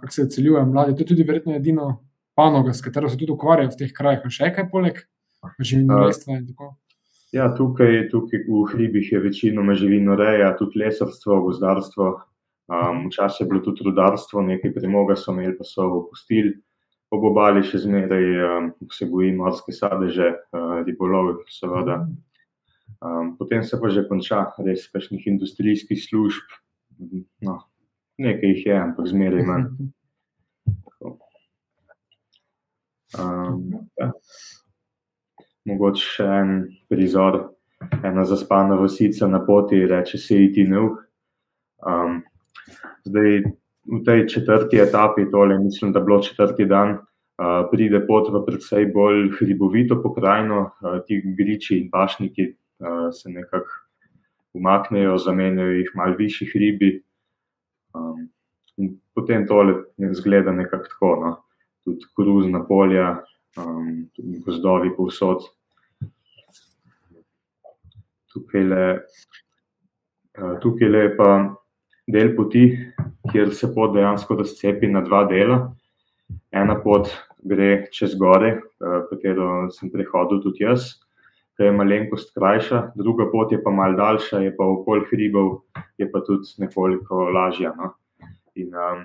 kako 0.00 0.12
se 0.12 0.28
celjujejo 0.28 0.66
mladi, 0.66 0.96
to 0.96 1.02
je 1.02 1.06
tudi 1.06 1.22
verjetno 1.22 1.56
edino 1.56 2.04
panoga, 2.34 2.72
s 2.72 2.80
katero 2.80 3.08
se 3.08 3.18
tudi 3.18 3.32
ukvarjajo 3.32 3.70
v 3.70 3.78
teh 3.78 3.92
krajih. 3.92 4.20
Še 4.28 4.52
kaj 4.54 4.70
poleg 4.70 5.02
živinorestva 5.60 6.36
in 6.36 6.46
tako? 6.46 6.76
Ja, 7.32 7.50
tukaj, 7.54 8.08
tukaj 8.10 8.40
v 8.48 8.64
hribih 8.72 9.12
je 9.12 9.20
večinoma 9.20 9.74
živinoreja, 9.74 10.56
tudi 10.58 10.80
lesarstvo, 10.82 11.40
gozdarstvo. 11.44 12.08
Um, 12.70 13.08
včasih 13.08 13.40
je 13.40 13.48
bilo 13.50 13.60
tudi 13.60 13.82
rudarstvo, 13.84 14.42
nekaj 14.46 14.70
premoga 14.74 15.16
so 15.18 15.32
imeli, 15.32 15.56
pa 15.58 15.66
so 15.66 15.88
opustili. 16.04 16.54
Ob 17.10 17.24
obali 17.26 17.64
še 17.66 17.80
zmeraj 17.82 18.26
um, 18.46 18.68
se 18.94 19.08
goji 19.10 19.32
morske 19.34 19.74
sadeže, 19.74 20.28
uh, 20.54 20.76
ribolov, 20.86 21.40
seveda. 21.50 22.04
Um, 23.02 23.34
potem 23.38 23.64
se 23.66 23.80
pa 23.80 23.90
že 23.90 24.06
konča 24.06 24.44
res 24.62 24.86
kakšnih 24.92 25.26
industrijskih 25.26 25.98
služb, 25.98 26.54
no, 27.42 27.58
nekaj 28.22 28.54
jih 28.54 28.66
je, 28.66 28.78
ampak 28.78 29.10
zmeraj 29.10 29.46
manj. 29.50 29.66
Um, 33.18 33.90
ja. 33.98 34.12
Mogoče 35.66 36.06
še 36.06 36.26
en 36.38 36.50
prizor, 36.86 37.42
ena 37.98 38.22
zaspana 38.28 38.78
vasica 38.78 39.26
na 39.26 39.42
poti, 39.42 39.82
reče 39.90 40.18
se 40.18 40.38
iti 40.44 40.70
nov. 40.70 41.00
Um, 41.82 42.20
zdaj, 43.04 43.42
v 43.90 44.00
tej 44.04 44.26
četrti 44.28 44.80
etapi, 44.80 45.30
tole, 45.30 45.58
mislim, 45.58 45.92
da 45.92 45.98
je 45.98 46.04
bilo 46.04 46.22
četrti 46.22 46.64
dan, 46.64 46.90
uh, 46.90 47.68
pride 47.70 48.02
pot 48.06 48.28
v 48.28 48.44
predvsej 48.46 48.86
bolj 48.94 49.30
hribovito 49.38 50.02
pokrajino, 50.02 50.70
uh, 50.70 50.98
ti 51.06 51.22
griči 51.24 51.78
in 51.78 51.90
pašniki 51.90 52.50
uh, 52.52 53.08
se 53.12 53.30
nekako 53.30 53.70
umaknejo, 54.54 55.18
zamenjajo 55.18 55.78
jih 55.78 55.90
malo 55.94 56.16
višji 56.18 56.48
hribi. 56.52 56.90
Um, 57.94 58.28
potem 59.14 59.46
tole 59.46 59.74
zgleda 60.12 60.52
nekako 60.52 60.84
tako, 60.88 61.12
no? 61.24 61.36
tudi 61.84 62.06
kruzna 62.16 62.60
polja, 62.66 63.22
um, 63.58 64.10
tudi 64.16 64.42
gozdovi 64.44 64.92
povsod. 64.96 65.46
Tukaj 68.30 68.62
le, 68.62 68.84
uh, 70.38 70.54
tukaj 70.62 70.88
le 70.88 71.04
pa 71.16 71.30
del 72.06 72.34
poti, 72.36 72.64
kjer 73.32 73.52
se 73.54 73.72
pot 73.74 73.92
dejansko 73.94 74.38
razcepi 74.40 74.88
na 74.88 75.04
dva 75.06 75.24
dela. 75.30 75.60
Ena 76.52 76.78
pot 76.82 77.10
gre 77.42 77.86
čez 77.92 78.14
gore, 78.18 78.56
uh, 78.80 79.02
katero 79.10 79.68
sem 79.74 79.90
prehodil 79.92 80.42
tudi 80.44 80.64
jaz 80.64 80.92
ki 81.60 81.66
je 81.68 81.72
malenkost 81.76 82.30
krajša, 82.32 82.78
druga 82.96 83.26
pot 83.28 83.50
je 83.52 83.58
pa 83.60 83.70
mal 83.70 83.92
daljša, 83.92 84.38
je 84.40 84.52
pa 84.56 84.64
okolj 84.64 85.02
hribov, 85.10 85.58
je 86.00 86.06
pa 86.08 86.22
tudi 86.24 86.48
nekoliko 86.62 87.26
lažja. 87.36 87.74
No? 87.76 87.90
In 88.56 88.72
um, 88.72 89.02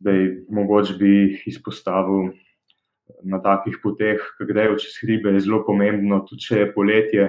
zdaj, 0.00 0.22
mogoče 0.48 0.96
bi 0.96 1.12
izpostavil 1.46 2.30
na 3.20 3.42
takih 3.44 3.76
poteh, 3.84 4.24
ki 4.38 4.48
grejo 4.48 4.78
čez 4.80 4.96
hribe, 5.02 5.34
je 5.36 5.44
zelo 5.44 5.60
pomembno, 5.66 6.22
tudi 6.24 6.40
če 6.46 6.62
je 6.62 6.70
poletje, 6.72 7.28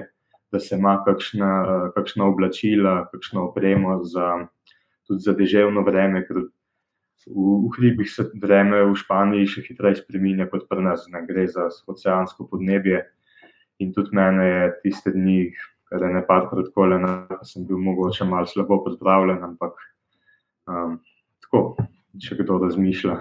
da 0.54 0.60
se 0.62 0.76
ima 0.78 0.94
kakšna, 1.04 1.50
kakšna 1.94 2.28
oblačila, 2.30 3.08
kakšno 3.10 3.48
opremo 3.48 4.04
za, 4.06 4.46
tudi 5.06 5.26
za 5.26 5.34
deževno 5.34 5.82
vreme. 5.82 6.22
V, 6.30 6.46
v 7.34 7.72
hribih 7.74 8.06
se 8.10 8.28
vreme 8.38 8.84
v 8.84 8.94
Španiji 8.94 9.50
še 9.50 9.64
hitreje 9.66 9.98
spremenja 10.04 10.46
kot 10.52 10.68
pri 10.70 10.86
nas, 10.86 11.08
ne 11.10 11.24
gre 11.26 11.48
za 11.50 11.66
oceansko 11.90 12.46
podnebje. 12.46 13.02
In 13.82 13.90
tudi 13.96 14.14
mene 14.14 14.46
je 14.46 14.70
tiste 14.84 15.10
dni, 15.10 15.50
kar 15.90 16.06
je 16.06 16.12
ne 16.14 16.22
parkrat 16.22 16.70
kole, 16.76 17.00
da 17.02 17.42
sem 17.42 17.66
bil 17.66 17.82
mogoče 17.82 18.28
malo 18.30 18.46
slabo 18.46 18.78
pripravljen, 18.86 19.42
ampak 19.42 19.74
um, 20.70 21.00
tako, 21.42 21.66
če 22.22 22.38
kdo 22.44 22.62
razmišlja. 22.62 23.18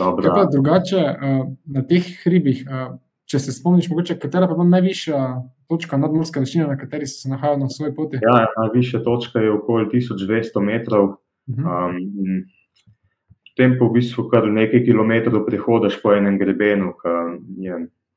Dobra... 0.00 0.34
Pa, 0.34 0.48
drugače, 0.50 0.98
uh, 0.98 1.46
na 1.70 1.86
teh 1.86 2.08
hribih, 2.24 2.66
uh, 2.66 2.96
če 3.30 3.46
se 3.46 3.54
spomniš, 3.54 3.92
mogoče, 3.92 4.18
katera 4.18 4.50
pa 4.50 4.58
je 4.58 4.72
najvišja 4.72 5.20
točka 5.68 5.96
nadmorske 5.96 6.40
višine, 6.40 6.66
na 6.66 6.76
kateri 6.78 7.06
se 7.06 7.28
nahajal 7.28 7.58
na 7.58 7.68
svoji 7.68 7.94
poti? 7.94 8.20
Ja, 8.22 8.46
najvišja 8.56 9.02
točka 9.04 9.40
je 9.40 9.52
okoli 9.52 9.86
1200 9.92 10.60
metrov. 10.60 11.04
Uh 11.46 11.56
-huh. 11.56 11.90
um, 11.90 12.44
Potem 13.54 13.78
pa 13.78 13.86
v 13.86 13.94
bistvu 13.94 14.24
kar 14.34 14.48
nekaj 14.50 14.82
kilometrov 14.82 15.44
prehodiš 15.46 16.00
po 16.02 16.10
enem 16.10 16.34
grebenu, 16.38 16.90
ki 16.98 17.12
je 17.62 17.76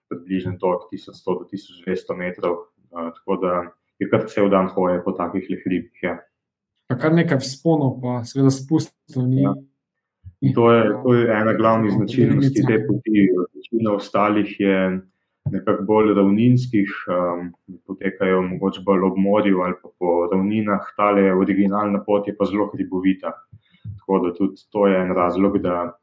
približno 0.09 0.57
1100 0.57 1.35
do 1.37 1.45
1200 1.51 2.17
metrov, 2.17 2.55
uh, 2.89 3.11
tako 3.13 3.37
da 3.37 3.51
je 4.01 4.09
kar 4.09 4.25
cel 4.25 4.49
dan 4.49 4.65
hoje 4.73 4.97
po 5.05 5.13
takih 5.13 5.45
hribih. 5.45 5.93
Ja. 6.01 6.17
Pa 6.89 6.97
kar 6.97 7.13
nekaj 7.13 7.37
vzponov, 7.37 7.99
pa 8.01 8.23
seveda 8.25 8.49
spustov. 8.49 9.29
Ja. 9.29 9.53
To, 10.55 10.65
to 11.05 11.13
je 11.13 11.29
ena 11.29 11.53
glavnih 11.53 11.93
značilnosti 11.93 12.65
te 12.65 12.81
poti. 12.87 13.29
Večina 13.53 13.93
ostalih 13.93 14.49
je 14.59 14.77
nekako 15.51 15.83
bolj 15.83 16.13
ravninskih, 16.15 16.89
um, 17.07 17.51
potekajo 17.87 18.41
mogoče 18.41 18.81
bolj 18.85 19.05
ob 19.09 19.17
morju 19.17 19.61
ali 19.65 19.75
pa 19.81 19.89
po 19.99 20.15
ravninah, 20.31 20.93
tale 20.97 21.33
originalna 21.33 22.03
pot 22.03 22.27
je 22.27 22.35
pa 22.37 22.45
zelo 22.45 22.69
hribovita. 22.73 23.33
Tako 23.99 24.19
da 24.25 24.33
tudi 24.33 24.67
to 24.71 24.87
je 24.87 25.01
en 25.01 25.13
razlog, 25.15 25.57
da 25.63 25.97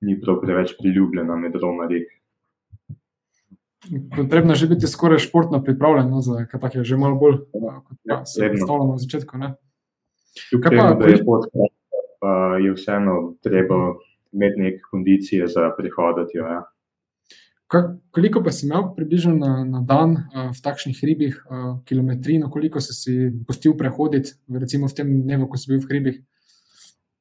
ni 0.00 0.20
prav 0.20 0.40
preveč 0.40 0.74
priljubljena 0.80 1.36
med 1.36 1.56
romarji. 1.62 2.04
Potrebno 4.16 4.52
je 4.52 4.62
že 4.62 4.66
biti 4.66 4.86
skoraj 4.86 5.18
športno 5.18 5.62
pripravljen, 5.64 6.10
no, 6.10 6.20
za 6.22 6.44
kaj 6.46 6.60
tak 6.60 6.74
je 6.74 6.84
že 6.84 6.96
malo 6.96 7.18
bolj 7.18 7.40
ja, 8.04 8.22
enostavno 8.46 8.92
na 8.92 8.98
začetku. 8.98 9.38
Ne? 9.38 9.54
Pa, 10.62 10.70
temu, 10.70 10.94
da 11.00 11.08
je 11.08 11.24
pot, 11.24 11.48
pa 12.20 12.56
je 12.62 12.72
vseeno 12.72 13.34
treba 13.42 13.94
imeti 14.32 14.60
neke 14.60 14.80
kondicije 14.90 15.46
za 15.46 15.70
prihoditi. 15.78 16.38
Ja. 16.38 16.62
Koliko 18.10 18.42
pa 18.44 18.52
si 18.52 18.66
imel 18.66 18.90
približno 18.96 19.32
na, 19.38 19.64
na 19.64 19.80
dan 19.80 20.10
uh, 20.12 20.50
v 20.52 20.60
takšnih 20.60 20.98
hribih, 21.00 21.38
uh, 21.48 21.80
kilometrino, 21.88 22.50
koliko 22.52 22.80
si 22.84 22.92
si 22.92 23.14
postil 23.48 23.72
prehoditi, 23.76 24.36
recimo 24.52 24.90
v 24.90 24.96
tem 24.98 25.08
dnevu, 25.22 25.48
ko 25.48 25.56
si 25.56 25.72
bil 25.72 25.80
v 25.80 25.88
hribih? 25.88 26.18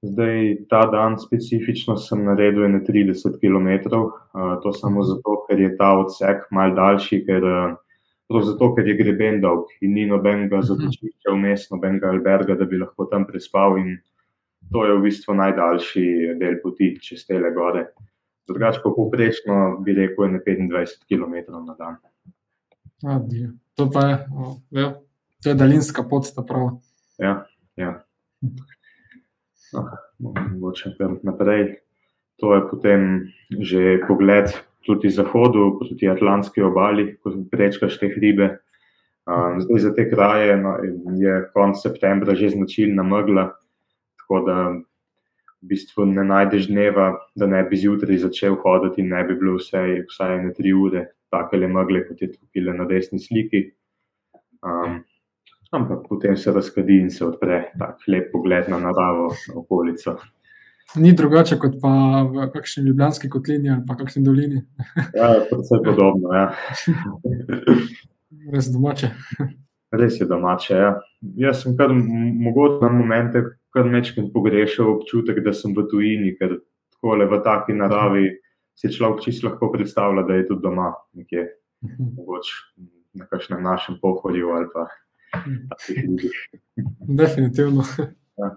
Zdaj, 0.01 0.65
ta 0.67 0.81
dan 0.91 1.15
specifično 1.21 1.95
sem 1.95 2.25
naredil 2.25 2.67
30 2.83 3.39
km, 3.39 3.69
uh, 3.95 4.59
to 4.59 4.73
samo 4.75 5.05
zato, 5.07 5.45
ker 5.47 5.61
je 5.61 5.71
ta 5.79 5.93
odsek 6.01 6.49
mal 6.51 6.75
daljši, 6.75 7.23
ker, 7.23 7.47
uh, 7.47 8.43
zato, 8.43 8.73
ker 8.75 8.91
je 8.91 8.99
greben 8.99 9.39
dolg 9.39 9.71
in 9.79 9.95
ni 9.95 10.07
nobenega 10.09 10.59
zatočišča 10.67 11.31
vmes, 11.31 11.69
nobenega 11.71 12.11
alberga, 12.11 12.59
da 12.59 12.67
bi 12.67 12.81
lahko 12.81 13.07
tam 13.07 13.23
prespal. 13.29 13.79
In 13.79 14.01
to 14.73 14.83
je 14.83 14.97
v 14.97 15.03
bistvu 15.07 15.37
najdaljši 15.39 16.07
del 16.39 16.59
poti 16.59 16.97
čez 16.99 17.23
te 17.29 17.39
gore. 17.55 17.87
Drugače, 18.47 18.82
pa 18.84 18.89
povprečno 18.95 19.58
bi 19.86 19.93
rekel, 19.93 20.25
je 20.25 20.41
25 20.45 21.06
km 21.08 21.54
na 21.65 21.75
dan. 21.77 21.97
Adijo. 23.04 23.49
To 23.75 23.89
pa 23.89 24.06
je, 24.08 24.17
ja, 24.71 24.93
to 25.43 25.49
je 25.49 25.56
daljinska 25.56 26.04
pot, 26.04 26.27
ta 26.36 26.43
prava. 26.45 26.77
Ja, 27.17 27.45
ja. 27.75 28.04
No, 29.73 29.88
mogoče 30.19 30.95
naprej. 31.23 31.77
To 32.41 32.56
je 32.56 32.62
potem 32.69 33.01
že 33.62 34.01
pogled 34.08 34.49
proti 34.86 35.10
zahodu, 35.10 35.77
proti 35.80 36.10
Atlantski 36.10 36.62
obali, 36.62 37.15
ko 37.21 37.34
prečkaš 37.51 37.99
te 38.01 38.10
hribe. 38.10 38.58
Um, 39.30 39.62
zdaj 39.62 39.80
za 39.80 39.91
te 39.93 40.08
kraje 40.10 40.58
no, 40.58 40.77
je 41.21 41.45
konec 41.54 41.77
septembra 41.77 42.34
že 42.36 42.49
značilna 42.49 43.04
megla, 43.06 43.51
tako 44.17 44.39
da 44.45 44.56
v 45.62 45.69
bistvu 45.74 46.06
ne 46.10 46.24
najdeš 46.26 46.67
dneva, 46.71 47.12
da 47.36 47.47
ne 47.47 47.62
bi 47.69 47.78
zjutraj 47.78 48.17
začel 48.24 48.58
hoditi 48.63 49.02
in 49.02 49.13
ne 49.13 49.24
bi 49.28 49.38
bilo 49.38 49.60
vse, 49.60 49.84
vsaj 50.10 50.36
ene 50.39 50.54
tri 50.58 50.74
ure, 50.74 51.06
tako 51.30 51.62
le 51.62 51.69
megle, 51.69 52.04
kot 52.08 52.21
je 52.21 52.32
tukaj 52.34 52.74
na 52.78 52.88
desni 52.89 53.21
sliki. 53.21 53.63
Um, 54.62 55.02
ampak 55.71 56.04
potem 56.10 56.38
se 56.38 56.52
razkadi 56.52 57.00
in 57.02 57.10
se 57.10 57.26
odpre 57.26 57.63
tako 57.80 58.12
lep 58.12 58.32
pogled 58.34 58.69
na 58.69 58.80
naravo, 58.82 59.32
na 59.47 59.60
okolico. 59.62 60.17
Ni 60.95 61.13
drugače 61.15 61.56
kot 61.60 61.78
pa 61.82 61.91
v 62.28 62.50
kakšni 62.52 62.84
ljubljanski 62.84 63.30
kotlini 63.32 63.69
ali 63.71 63.84
pa 63.88 63.95
kakšni 63.95 64.24
dolini. 64.26 64.62
Ja, 65.19 65.30
predvsem 65.50 65.86
podobno. 65.86 66.34
Ja. 66.36 66.50
Res 68.52 68.67
domače. 68.74 69.13
Res 69.91 70.19
je 70.19 70.28
domače. 70.28 70.76
Ja. 70.76 70.91
Jaz 71.45 71.63
sem 71.63 71.78
kar 71.78 71.93
mogoče 71.93 72.82
na 72.84 72.91
momente, 72.91 73.43
kar 73.73 73.88
nečem 73.88 74.29
pogrešal 74.34 74.97
občutek, 74.97 75.41
da 75.43 75.53
sem 75.55 75.75
v 75.75 75.88
tujini, 75.91 76.36
ker 76.39 76.60
takole 76.93 77.27
v 77.27 77.41
taki 77.43 77.73
naravi 77.73 78.29
si 78.75 78.91
človek 78.91 79.23
čisto 79.25 79.49
lahko 79.49 79.71
predstavlja, 79.73 80.25
da 80.27 80.39
je 80.39 80.47
tudi 80.47 80.63
doma, 80.63 80.91
nekje, 81.17 81.47
mogoče 81.81 82.55
na 83.19 83.27
kakšnem 83.27 83.63
našem 83.63 83.97
pohodju 84.01 84.51
ali 84.55 84.67
pa 84.73 84.88
Definitivno. 87.21 87.84
Ja. 88.38 88.49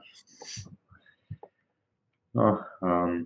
No, 2.34 2.48
um, 2.82 3.24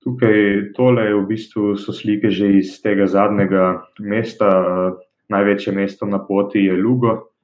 tukaj 0.00 0.72
tole 0.76 1.04
je 1.04 1.16
v 1.16 1.24
bistvu 1.28 1.76
so 1.76 1.92
slike 1.92 2.30
že 2.32 2.56
iz 2.60 2.78
tega 2.80 3.06
zadnjega 3.06 3.84
mesta. 4.00 4.48
Uh, 4.48 5.02
največje 5.28 5.72
mesto 5.74 6.06
na 6.06 6.18
poti 6.22 6.64
je 6.64 6.76
Lugo. 6.76 7.34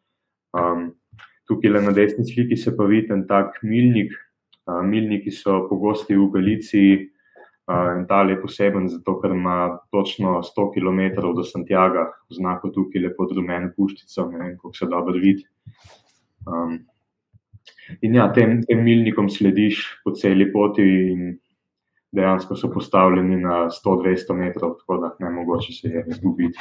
Um, 0.52 0.94
tukaj 1.52 1.76
le 1.76 1.84
na 1.84 1.94
desni 1.94 2.24
sliki 2.26 2.56
se 2.56 2.72
pa 2.76 2.88
vidi 2.88 3.12
en 3.12 3.26
tak 3.28 3.60
milnik. 3.62 4.16
Uh, 4.66 4.80
milniki 4.86 5.30
so 5.34 5.66
pogosti 5.68 6.16
v 6.16 6.30
Galiciji, 6.32 7.12
In 7.70 8.06
ta 8.06 8.22
je 8.26 8.40
poseben 8.42 8.88
zato, 8.90 9.14
ker 9.20 9.30
ima 9.30 9.78
točno 9.90 10.40
100 10.42 10.64
km 10.74 11.20
do 11.36 11.44
Santiago, 11.44 12.08
znako 12.30 12.72
tukaj 12.74 13.02
lepo 13.02 13.28
rumeno 13.30 13.70
puščico, 13.76 14.26
ne 14.32 14.38
vem, 14.38 14.56
kako 14.56 14.74
se 14.74 14.88
dobro 14.90 15.14
vidi. 15.14 15.46
Um, 16.46 16.80
in 18.02 18.18
ja, 18.18 18.26
tem, 18.34 18.58
tem 18.66 18.82
milnikom 18.82 19.30
slediš 19.30 19.84
po 20.04 20.10
celi 20.18 20.48
poti, 20.52 20.82
in 20.82 21.38
dejansko 22.12 22.58
so 22.58 22.68
postavljeni 22.72 23.38
na 23.40 23.68
100-200 23.70 24.36
metrov, 24.42 24.74
tako 24.82 24.98
da 25.04 25.14
ne 25.22 25.30
mogoče 25.38 25.72
se 25.72 25.94
je 25.94 26.04
izgubiti. 26.10 26.58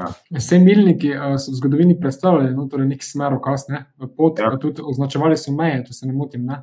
Ja. 0.00 0.08
Vse 0.38 0.58
milniki 0.62 1.12
so 1.36 1.52
v 1.52 1.58
zgodovini 1.58 1.98
predstavljali, 2.00 2.54
no, 2.56 2.64
torej 2.72 2.88
nek 2.88 3.04
smer, 3.04 3.36
kasne, 3.44 3.84
pot, 4.16 4.40
ja. 4.40 4.52
tudi 4.60 4.80
označevali 4.84 5.36
so 5.36 5.52
meje, 5.56 5.82
če 5.88 5.96
se 5.98 6.08
ne 6.08 6.16
motim. 6.16 6.46
Ne? 6.48 6.62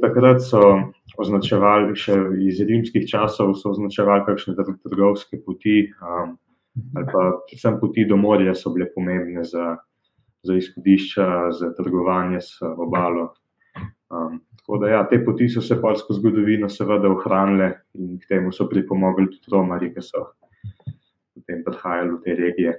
Takrat 0.00 0.40
so 0.46 0.60
označevali, 1.20 1.96
še 1.98 2.14
iz 2.46 2.62
rimskih 2.64 3.04
časov, 3.10 3.52
so 3.58 3.74
označevali 3.74 4.24
kakšne 4.28 4.54
trgovske 4.56 5.42
poti, 5.44 5.82
um, 6.00 6.38
ali 6.94 7.10
pa 7.10 7.26
predvsem 7.50 7.76
poti 7.82 8.06
do 8.08 8.16
morja 8.16 8.54
so 8.56 8.72
bile 8.72 8.86
pomembne 8.94 9.44
za, 9.44 9.74
za 10.46 10.56
izhodišča, 10.56 11.26
za 11.58 11.74
trgovanje 11.76 12.40
s 12.46 12.62
obalo. 12.62 13.32
Um, 14.10 14.40
tako 14.62 14.80
da, 14.80 14.94
ja, 14.94 15.02
te 15.10 15.20
poti 15.24 15.50
so 15.52 15.60
se 15.62 15.76
polsko 15.82 16.16
zgodovino 16.16 16.70
seveda 16.72 17.10
ohranile 17.10 17.72
in 17.98 18.16
k 18.22 18.32
temu 18.32 18.54
so 18.54 18.70
pripomogli 18.70 19.28
tudi 19.34 19.52
romari, 19.52 19.92
ki 19.92 20.06
so 20.06 20.30
potem 21.40 21.64
prihajali 21.66 22.14
v 22.14 22.22
te 22.24 22.38
regije 22.44 22.78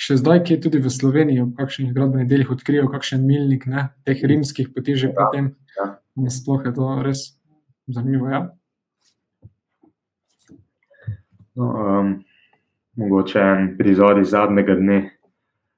še 0.00 0.16
zdaj, 0.16 0.44
ki 0.46 0.56
je 0.56 0.62
tudi 0.64 0.80
v 0.80 0.92
Sloveniji, 0.92 1.44
v 1.44 1.56
kakšnih 1.58 1.92
gradbenih 1.92 2.28
delih 2.28 2.52
odkrijejo 2.54 2.88
kakšen 2.88 3.20
milnik 3.26 3.68
ne, 3.68 3.90
teh 4.08 4.16
rimskih 4.16 4.72
poti, 4.72 4.96
že 4.96 5.12
ja, 5.12 5.16
potem. 5.16 5.52
Ja. 5.76 5.86
Sploh 6.32 6.64
je 6.64 6.72
to 6.76 6.88
res 7.04 7.36
zanimivo. 7.84 8.30
Ja? 8.32 8.40
No, 11.56 11.66
um, 11.68 12.08
mogoče 12.96 13.40
en 13.44 13.70
prizor 13.76 14.20
iz 14.22 14.32
zadnjega 14.32 14.78
dne. 14.80 14.98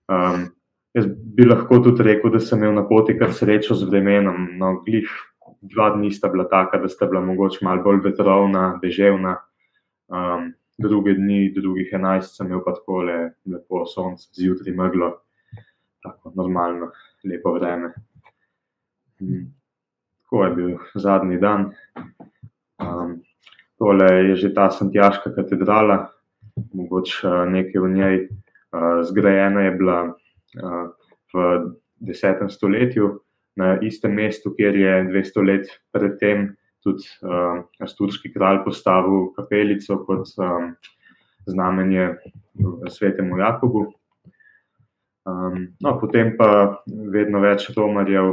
Um, 0.06 0.52
jaz 0.94 1.08
bi 1.10 1.46
lahko 1.48 1.80
tudi 1.82 2.06
rekel, 2.06 2.30
da 2.30 2.38
sem 2.42 2.62
imel 2.62 2.78
na 2.78 2.86
poti 2.86 3.18
kar 3.18 3.34
srečo 3.34 3.74
z 3.74 3.90
vremenom. 3.90 4.52
No, 4.60 4.76
glih, 4.86 5.10
dva 5.66 5.90
dni 5.96 6.14
sta 6.14 6.30
bila 6.30 6.46
taka, 6.46 6.78
da 6.78 6.90
sta 6.90 7.10
bila 7.10 7.24
mogoče 7.26 7.64
malo 7.66 7.82
bolj 7.82 8.04
vetrovna, 8.06 8.76
deževna. 8.82 9.40
Um, 10.12 10.52
druge 10.82 11.14
dni, 11.14 11.52
drugih 11.54 11.92
enajst, 11.96 12.36
sem 12.36 12.50
imel 12.50 12.62
pa 12.64 12.74
tako 12.76 13.02
le, 13.08 13.18
lepo 13.48 13.84
sonce, 13.86 14.28
zjutraj 14.36 14.74
meglo, 14.76 15.10
tako 16.02 16.32
normalno, 16.36 16.90
lepo 17.24 17.54
vreme. 17.56 17.92
Hmm. 19.20 19.50
Tako 20.22 20.44
je 20.44 20.54
bil 20.56 20.70
zadnji 20.94 21.38
dan. 21.38 21.70
Um, 22.82 23.20
tole 23.78 24.08
je 24.30 24.36
že 24.36 24.54
ta 24.54 24.70
Santiaška 24.70 25.34
katedrala, 25.34 26.08
mogoče 26.72 27.28
uh, 27.28 27.44
nekaj 27.50 27.80
v 27.80 27.92
njej. 27.94 28.16
Uh, 28.72 29.02
zgrajena 29.04 29.68
je 29.68 29.72
bila 29.76 29.98
uh, 30.08 30.88
v 31.34 31.50
desetem 32.00 32.50
stoletju 32.50 33.20
na 33.56 33.76
istem 33.80 34.14
mestu, 34.14 34.54
kjer 34.56 34.76
je 34.76 34.94
200 35.12 35.46
let 35.46 35.68
predtem 35.92 36.56
tudi 36.82 37.06
uh, 37.22 37.62
Asturski 37.82 38.32
kralj 38.34 38.62
postavil 38.64 39.30
kapelico 39.36 39.98
kot 40.06 40.32
um, 40.38 40.72
znamenje 41.46 42.14
svetemu 42.90 43.38
Jakobu. 43.38 43.86
Um, 45.24 45.68
no, 45.80 45.94
potem 46.00 46.34
pa 46.38 46.82
vedno 46.86 47.40
več 47.42 47.68
romarjev, 47.76 48.32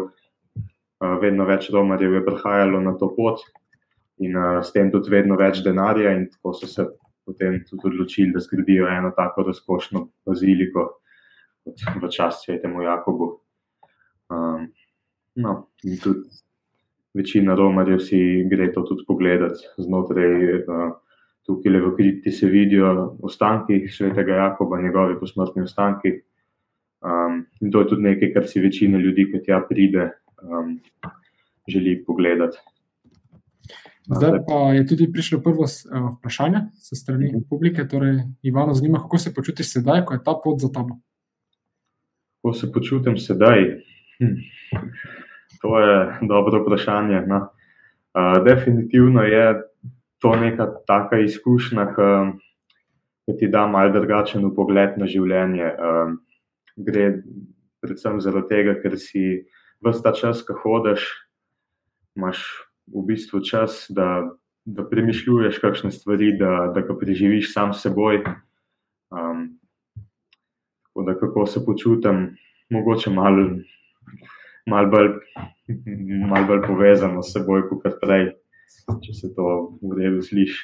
uh, 1.03 1.15
vedno 1.21 1.45
več 1.45 1.69
romarjev 1.73 2.17
je 2.17 2.25
prihajalo 2.25 2.81
na 2.81 2.95
to 2.97 3.11
pot 3.13 3.43
in 4.19 4.35
uh, 4.35 4.57
s 4.65 4.73
tem 4.73 4.89
tudi 4.91 5.13
vedno 5.13 5.37
več 5.39 5.61
denarja, 5.63 6.15
in 6.17 6.25
tako 6.33 6.55
so 6.57 6.67
se 6.67 6.87
potem 7.29 7.61
tudi 7.69 7.91
odločili, 7.91 8.33
da 8.33 8.41
zgradijo 8.41 8.89
eno 8.89 9.13
tako 9.15 9.45
razkošno 9.47 10.07
baziliko 10.25 10.89
kot 11.63 11.85
v 12.01 12.09
čast 12.09 12.45
svetemu 12.45 12.81
Jakobu. 12.83 13.29
Um, 14.33 14.67
no, 15.37 15.53
in 15.85 16.01
tudi 16.01 16.25
večina 17.13 17.55
romarjev 17.55 17.99
si 17.99 18.19
gre 18.49 18.71
to 18.73 18.81
tudi 18.87 19.03
pogledati 19.07 19.69
znotraj. 19.77 20.63
Uh, 20.63 20.97
tukaj 21.49 21.71
le 21.71 21.81
v 21.81 21.95
kripti 21.97 22.31
se 22.31 22.47
vidijo 22.47 23.17
ostanki 23.25 23.87
svetega 23.89 24.35
Jakoba, 24.35 24.81
njegovi 24.81 25.17
posmrtni 25.19 25.65
ostanki. 25.65 26.11
Um, 27.01 27.45
in 27.61 27.71
to 27.71 27.81
je 27.81 27.87
tudi 27.87 28.05
nekaj, 28.05 28.33
kar 28.33 28.47
si 28.47 28.61
večina 28.61 28.99
ljudi, 28.99 29.25
ki 29.31 29.41
tja 29.45 29.61
pride, 29.69 30.11
um, 30.43 30.75
želi 31.67 32.03
pogledati. 32.05 32.57
Zdaj 34.09 34.39
pa 34.47 34.59
je 34.73 34.85
tudi 34.89 35.11
prišlo 35.11 35.39
prvo 35.41 35.65
vprašanje 36.17 36.61
se 36.75 36.95
strani 36.95 37.31
mhm. 37.31 37.43
publike. 37.49 37.87
Torej, 37.87 38.23
Ivano, 38.41 38.73
zanima, 38.73 38.99
kako 38.99 39.17
se 39.17 39.33
počutiš 39.33 39.73
sedaj, 39.73 40.05
ko 40.05 40.13
je 40.13 40.23
ta 40.23 40.33
pot 40.43 40.61
za 40.61 40.69
tabo? 40.73 40.99
Kako 42.41 42.53
se 42.53 42.71
počutim 42.71 43.17
sedaj? 43.17 43.65
Hm. 44.19 44.35
To 45.61 45.79
je 45.79 46.17
dobro 46.21 46.63
vprašanje. 46.63 47.23
No. 47.27 47.49
Uh, 48.13 48.43
definitivno 48.43 49.23
je 49.23 49.61
to 50.19 50.35
neka 50.35 50.65
taka 50.87 51.19
izkušnja, 51.19 51.85
ki 53.25 53.37
ti 53.39 53.47
da 53.47 53.67
malo 53.67 53.91
drugačen 53.93 54.49
pogled 54.55 54.97
na 54.97 55.07
življenje. 55.07 55.69
Uh, 55.75 56.15
gre 56.75 57.21
predvsem 57.83 58.19
zaradi 58.23 58.49
tega, 58.49 58.75
ker 58.81 58.97
si 58.99 59.45
vsta 59.85 60.11
čas, 60.15 60.43
ko 60.43 60.57
hodiš, 60.63 61.05
imaš 62.19 62.43
v 62.89 63.05
bistvu 63.07 63.41
čas, 63.45 63.85
da, 63.89 64.27
da 64.65 64.83
premišljuješ 64.89 65.61
kakšne 65.63 65.91
stvari, 65.91 66.33
da, 66.39 66.71
da 66.75 66.83
ga 66.83 66.97
preživiš 66.99 67.53
sam 67.53 67.73
s 67.73 67.85
seboj. 67.85 68.23
Um, 69.13 69.59
da, 71.05 71.15
kako 71.15 71.45
se 71.47 71.63
počutim, 71.65 72.33
mogoče 72.69 73.09
malo 73.09 73.61
malo 74.67 74.89
bolj, 74.91 75.09
mal 76.27 76.47
bolj 76.49 76.65
povezano 76.67 77.23
s 77.23 77.33
seboj, 77.35 77.67
kot 77.69 77.99
prej, 78.01 78.31
če 79.05 79.15
se 79.15 79.31
to 79.35 79.47
v 79.81 79.95
redu 79.99 80.21
sliši. 80.25 80.59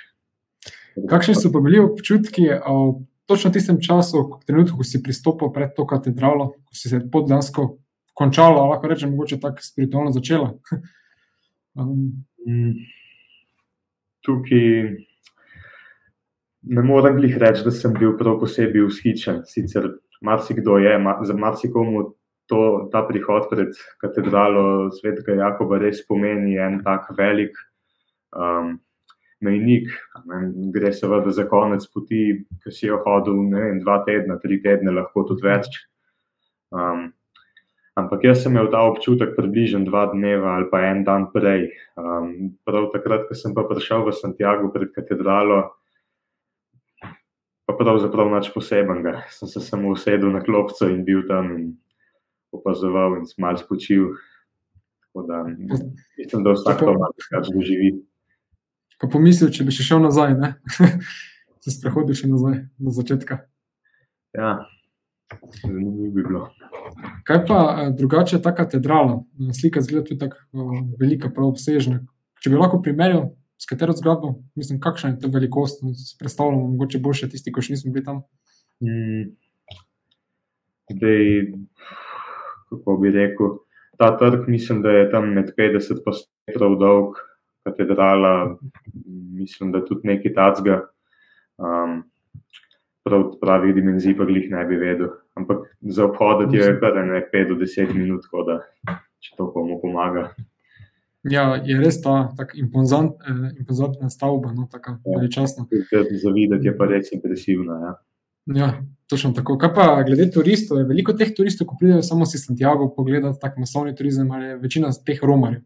Kakšni 1.10 1.36
so 1.36 1.52
pa 1.52 1.60
bili 1.64 1.82
občutki 1.84 2.48
v 2.48 3.06
točno 3.28 3.52
tistem 3.52 3.82
času, 3.84 4.40
trenutku, 4.48 4.80
ko 4.80 4.88
si 4.88 5.04
pristopil 5.04 5.52
pred 5.54 5.74
to 5.76 5.86
katedralo, 5.88 6.54
ko 6.64 6.78
si 6.78 6.90
se 6.90 7.02
poddansko 7.12 7.76
končala, 8.16 8.68
lahko 8.72 8.88
rečem, 8.88 9.12
mogoče 9.12 9.40
tako 9.44 9.64
spiritualno 9.64 10.16
začela? 10.16 10.54
um. 11.80 12.14
Tukaj 14.26 14.66
ne 16.66 16.82
morem 16.82 17.20
jih 17.22 17.38
reči, 17.38 17.64
da 17.66 17.72
sem 17.72 17.94
bil 17.94 18.16
prav 18.18 18.40
posebej 18.42 18.88
ushičen. 18.88 19.44
Sicer 19.46 19.90
marsikdo 20.26 20.80
je, 20.82 20.96
za 21.30 21.36
marsikomu 21.38 22.16
to, 22.50 22.90
ta 22.92 23.02
prihod 23.08 23.50
pred 23.50 23.74
katedralo 24.02 24.92
svetega 24.94 25.38
Jakoba 25.40 25.80
res 25.82 26.04
pomeni 26.06 26.58
en 26.62 26.82
tak 26.86 27.10
velik 27.18 27.58
um, 28.36 28.78
mejnik. 29.42 29.90
Gre 30.74 30.94
seveda 30.94 31.34
za 31.34 31.48
konec 31.50 31.86
poti, 31.94 32.24
ki 32.64 32.74
si 32.74 32.90
jo 32.90 33.02
hodil 33.06 33.46
vem, 33.52 33.82
dva 33.84 34.02
tedna, 34.08 34.40
tri 34.42 34.62
tedne, 34.64 34.94
lahko 34.96 35.26
tudi 35.30 35.46
več. 35.46 35.80
Um, 36.76 37.10
ampak 37.96 38.26
jaz 38.28 38.44
sem 38.44 38.54
imel 38.54 38.68
ta 38.74 38.84
občutek 38.84 39.36
približno 39.38 39.86
dva 39.88 40.10
dneva 40.12 40.58
ali 40.58 40.68
pa 40.72 40.84
en 40.90 41.06
dan 41.08 41.30
prej. 41.34 41.70
Um, 42.00 42.54
prav 42.68 42.92
takrat, 42.94 43.28
ko 43.30 43.38
sem 43.38 43.56
pa 43.56 43.66
prišel 43.68 44.06
v 44.06 44.16
Santiago 44.18 44.70
pred 44.74 44.92
katedralo, 44.96 45.64
pa 47.66 47.74
pravzaprav 47.74 48.30
nič 48.30 48.52
posebenega. 48.54 49.24
Sem 49.34 49.50
se 49.50 49.64
samo 49.64 49.96
usedel 49.96 50.30
na 50.34 50.44
klopco 50.46 50.90
in 50.90 51.02
bil 51.08 51.26
tam 51.30 51.52
in 51.56 51.66
opazoval 52.60 53.20
in 53.20 53.28
smal 53.30 53.58
spočil. 53.62 54.14
Da, 55.16 55.46
mislim, 55.48 56.44
da 56.44 56.52
vsak 56.52 56.82
to 56.82 56.92
ima, 56.92 57.08
kar 57.30 57.46
doživi. 57.48 57.94
Ko 59.00 59.08
pomislim, 59.12 59.52
če 59.56 59.64
bi 59.68 59.76
še 59.76 59.86
šel 59.88 60.02
nazaj, 60.04 60.36
ne? 60.40 60.56
se 61.64 61.72
sprehodil 61.72 62.18
še 62.18 62.28
nazaj, 62.28 62.58
na 62.80 62.96
začetka. 62.96 63.40
Ja, 64.36 64.58
zanimivo 65.62 66.12
bi 66.12 66.24
bilo. 66.24 66.50
Kaj 67.24 67.46
pa 67.48 67.60
eh, 67.72 67.94
drugače 67.98 68.42
ta 68.44 68.52
katedrala? 68.56 69.22
Slika 69.56 69.82
zgleda 69.82 70.06
tudi 70.10 70.20
tako 70.20 70.38
uh, 70.54 70.84
velika, 71.00 71.32
prav 71.34 71.54
obsežna. 71.54 72.04
Če 72.44 72.52
bi 72.54 72.60
lahko 72.60 72.82
primerjal 72.86 73.32
s 73.58 73.70
katero 73.70 73.96
zgradbo, 73.96 74.36
mislim, 74.60 74.80
kakšna 74.84 75.14
je 75.14 75.20
ta 75.24 75.32
velikost, 75.32 75.82
da 75.82 75.96
si 75.96 76.18
predstavljamo, 76.20 76.68
mogoče 76.76 77.00
boljše 77.02 77.32
tisti, 77.32 77.54
ki 77.56 77.64
še 77.64 77.76
nismo 77.76 77.94
bili 77.96 78.06
tam. 78.06 78.22
Mm. 78.84 79.32
Dej, 81.02 81.48
kako 82.78 82.98
bi 83.02 83.12
rekel, 83.12 83.58
ta 83.98 84.12
trg, 84.18 84.48
mislim, 84.48 84.82
da 84.82 84.92
je 84.92 85.12
tam 85.12 85.30
med 85.34 85.54
50 85.58 85.92
in 85.92 86.02
100 86.04 86.18
metrov 86.48 86.76
dolg, 86.80 87.22
katedrala, 87.64 88.58
mislim, 89.40 89.72
da 89.72 89.86
tudi 89.86 90.08
nekaj 90.08 90.34
tacga. 90.34 90.82
Um, 91.58 92.04
prav 93.06 93.24
pravih 93.42 93.76
dimenzij 93.76 94.18
pa 94.18 94.26
jih 94.30 94.50
ne 94.52 94.66
bi 94.66 94.76
vedel. 94.82 95.10
Ampak 95.36 95.68
za 95.82 96.06
obhod 96.06 96.54
je 96.54 96.80
kar 96.80 96.98
ne 97.06 97.22
5 97.34 97.48
do 97.50 97.56
10 97.62 97.94
minut, 97.94 98.26
da 98.48 98.60
če 99.20 99.36
to 99.38 99.52
komu 99.54 99.78
pomaga. 99.82 100.32
Ja, 101.26 101.56
je 101.66 101.78
res 101.82 102.02
ta 102.02 102.16
tako 102.38 102.58
impozant, 102.62 103.14
eh, 103.26 103.46
impozantna 103.60 104.10
stavba, 104.10 104.52
no, 104.54 104.68
tako 104.72 104.92
ja. 104.92 105.18
veličastna. 105.18 105.66
Zavideti 106.24 106.68
je 106.68 106.78
pa 106.78 106.86
res 106.86 107.12
impresivna. 107.12 107.80
Ja. 107.86 107.94
Ja, 108.46 108.84
točno 109.10 109.32
tako. 109.34 109.58
Kaj 109.58 109.74
pa 109.74 110.04
glede 110.06 110.28
turistov? 110.32 110.78
Je 110.78 110.90
veliko 110.90 111.14
teh 111.14 111.32
turistov, 111.38 111.68
ki 111.70 111.80
pridejo 111.80 112.04
samo 112.06 112.26
si 112.26 112.38
Santiago 112.38 112.92
pogledati 112.96 113.40
tako 113.42 113.64
masovni 113.64 113.96
turizem 113.96 114.32
ali 114.32 114.46
je 114.46 114.58
večina 114.62 114.92
teh 115.06 115.24
romarjev? 115.24 115.62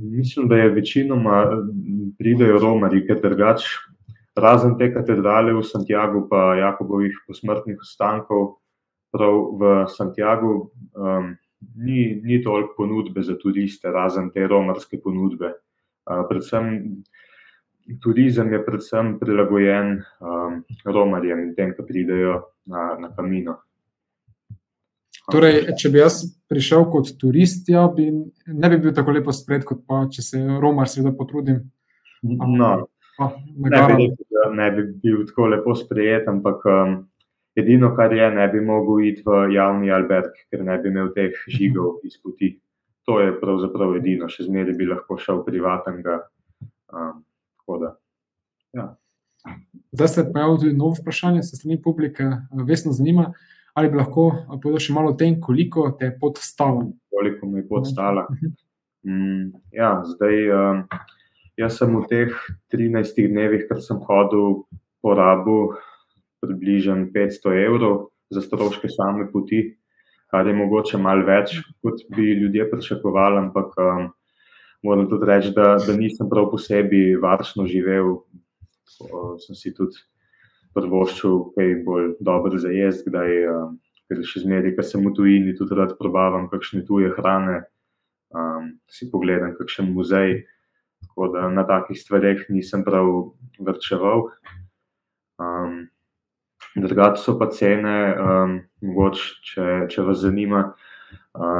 Mislim, 0.00 0.48
da 0.48 0.56
je 0.56 0.68
večinoma 0.68 1.44
pridejo 2.18 2.58
romari, 2.58 3.02
ker 3.06 3.20
drugač, 3.20 3.64
razen 4.36 4.78
te 4.78 4.88
katedrale 4.94 5.52
v 5.52 5.62
Santiago, 5.62 6.24
pa 6.28 6.54
Jakobovih 6.58 7.16
posmrtnih 7.28 7.80
ostankov, 7.80 8.56
prav 9.12 9.40
v 9.60 9.72
Santiago. 9.88 10.54
Um, 10.94 11.34
ni, 11.76 12.20
ni 12.24 12.42
toliko 12.42 12.74
ponudbe 12.76 13.22
za 13.22 13.36
turiste, 13.40 13.92
razen 13.92 14.30
te 14.30 14.46
romarske 14.46 14.98
ponudbe. 15.00 15.54
Predvsem 16.04 16.64
turizem 18.02 18.52
je 18.52 18.60
predvsem 18.64 19.14
prilagojen 19.20 19.98
um, 20.20 20.58
romarjem 20.84 21.52
tem, 21.56 21.74
ki 21.76 21.86
pridejo 21.86 22.40
na, 22.70 22.94
na 23.00 23.12
kamino. 23.16 23.58
Torej, 25.32 25.70
če 25.80 25.88
bi 25.88 26.02
jaz 26.02 26.18
prišel 26.52 26.84
kot 26.92 27.14
turist, 27.20 27.68
ja, 27.72 27.86
bi, 27.88 28.10
ne 28.46 28.70
bi 28.72 28.80
bil 28.82 28.92
tako 28.96 29.14
lepo 29.16 29.32
spred, 29.32 29.64
kot 29.64 29.86
pa 29.88 30.02
če 30.12 30.24
se 30.24 30.40
romar, 30.60 30.90
seveda, 30.90 31.14
potrudim. 31.16 31.62
No, 32.24 32.74
pa, 33.16 33.30
ne, 33.56 33.82
bi, 33.88 34.10
ne 34.58 34.68
bi 34.76 34.84
bil 35.00 35.24
tako 35.30 35.48
lepo 35.54 35.76
sprejet, 35.78 36.28
ampak 36.28 36.68
um, 36.68 36.98
Edino, 37.54 37.94
kar 37.96 38.12
je, 38.12 38.30
ne 38.34 38.48
bi 38.48 38.60
mogel 38.60 39.04
iti 39.06 39.22
v 39.26 39.44
javni 39.54 39.90
alberg, 39.94 40.34
ker 40.50 40.64
ne 40.66 40.74
bi 40.82 40.90
imel 40.90 41.12
teh 41.14 41.36
žigov 41.46 42.00
iz 42.02 42.16
poti. 42.18 42.56
To 43.06 43.20
je 43.20 43.34
pravzaprav 43.38 43.94
edino, 44.00 44.26
še 44.32 44.48
zmeraj 44.48 44.74
bi 44.74 44.88
lahko 44.88 45.18
šel 45.20 45.44
privatnega. 45.46 46.16
Um, 46.90 47.22
ja. 48.74 48.94
Zdaj 49.92 50.08
se 50.08 50.24
pojavlja 50.32 50.60
tudi 50.60 50.76
novo 50.76 50.96
vprašanje, 50.98 51.42
se 51.42 51.56
strani 51.56 51.82
publike, 51.82 52.24
vesno 52.66 52.92
zanima, 52.92 53.32
ali 53.74 53.90
bi 53.90 53.98
lahko 54.00 54.30
povedal 54.62 54.82
še 54.82 54.94
malo 54.96 55.12
o 55.12 55.18
tem, 55.18 55.36
koliko 55.40 55.90
te 55.98 56.08
je 56.08 56.16
pot 56.20 56.38
stala. 56.42 56.86
Koliko 57.14 57.50
mi 57.50 57.60
je 57.60 57.68
pot 57.68 57.86
stala. 57.86 58.26
Mm, 59.04 59.52
ja, 59.74 59.98
zdaj, 60.08 60.38
um, 60.56 60.82
jaz 61.60 61.78
sem 61.78 61.92
v 61.92 62.04
teh 62.10 62.38
13 62.72 63.28
dnevih, 63.30 63.66
kar 63.68 63.82
sem 63.84 64.00
hodil 64.08 64.64
po 65.04 65.14
rabu, 65.14 65.74
približno 66.40 67.10
500 67.12 67.56
evrov 67.66 68.08
za 68.32 68.40
stroške 68.40 68.88
same 68.88 69.28
poti, 69.32 69.74
kar 70.32 70.48
je 70.48 70.56
mogoče 70.56 70.98
malo 70.98 71.26
več, 71.28 71.58
kot 71.84 72.02
bi 72.14 72.32
ljudje 72.40 72.70
pričakovali, 72.70 73.42
ampak 73.46 73.76
um, 73.78 74.08
moram 74.84 75.08
tudi 75.08 75.28
reči, 75.28 75.52
da, 75.56 75.76
da 75.80 75.96
nisem 75.96 76.28
prav 76.30 76.50
posebej 76.52 77.16
varčno 77.22 77.68
živel. 77.70 78.18
O, 79.00 79.36
sem 79.40 79.56
si 79.58 79.72
tudi 79.74 80.00
prvoščil 80.74 81.38
kaj 81.54 81.70
bolj 81.86 82.08
dobro 82.24 82.58
za 82.60 82.72
jesti, 82.74 83.08
kdaj, 83.10 83.32
um, 83.52 83.76
ker 84.08 84.22
še 84.26 84.42
zmeraj, 84.44 84.74
ker 84.76 84.86
sem 84.86 85.04
v 85.04 85.12
tujini, 85.16 85.54
tudi 85.58 85.78
rad 85.78 85.94
probavam 85.98 86.48
kakšne 86.52 86.82
tuje 86.88 87.12
hrane, 87.16 87.62
um, 88.34 88.74
si 88.90 89.08
pogledam 89.12 89.54
kakšen 89.58 89.90
muzej. 89.94 90.42
Tako 91.04 91.30
da 91.34 91.48
na 91.52 91.66
takih 91.68 91.98
stvareh 92.00 92.46
nisem 92.52 92.84
prav 92.84 93.10
vrčeval. 93.60 94.30
Um, 95.40 95.84
Drugače 96.74 97.20
so 97.22 97.36
pa 97.38 97.46
cene, 97.54 97.98
um, 98.18 98.54
mogoče, 98.82 99.26
če, 99.46 99.66
če 99.92 100.02
vas 100.08 100.24
zanima, 100.24 100.64
uh, 100.72 100.93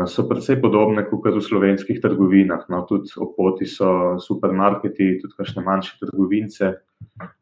so 0.07 0.23
precej 0.29 0.61
podobne 0.63 1.03
kot 1.03 1.27
v 1.35 1.43
slovenskih 1.43 1.99
trgovinah. 1.99 2.69
No, 2.71 2.85
tudi 2.87 3.11
ob 3.19 3.35
poti 3.35 3.67
so 3.67 4.15
supermarketi, 4.23 5.19
tudi 5.19 5.35
kakšne 5.35 5.65
manjše 5.67 5.99
trgovince. 5.99 6.79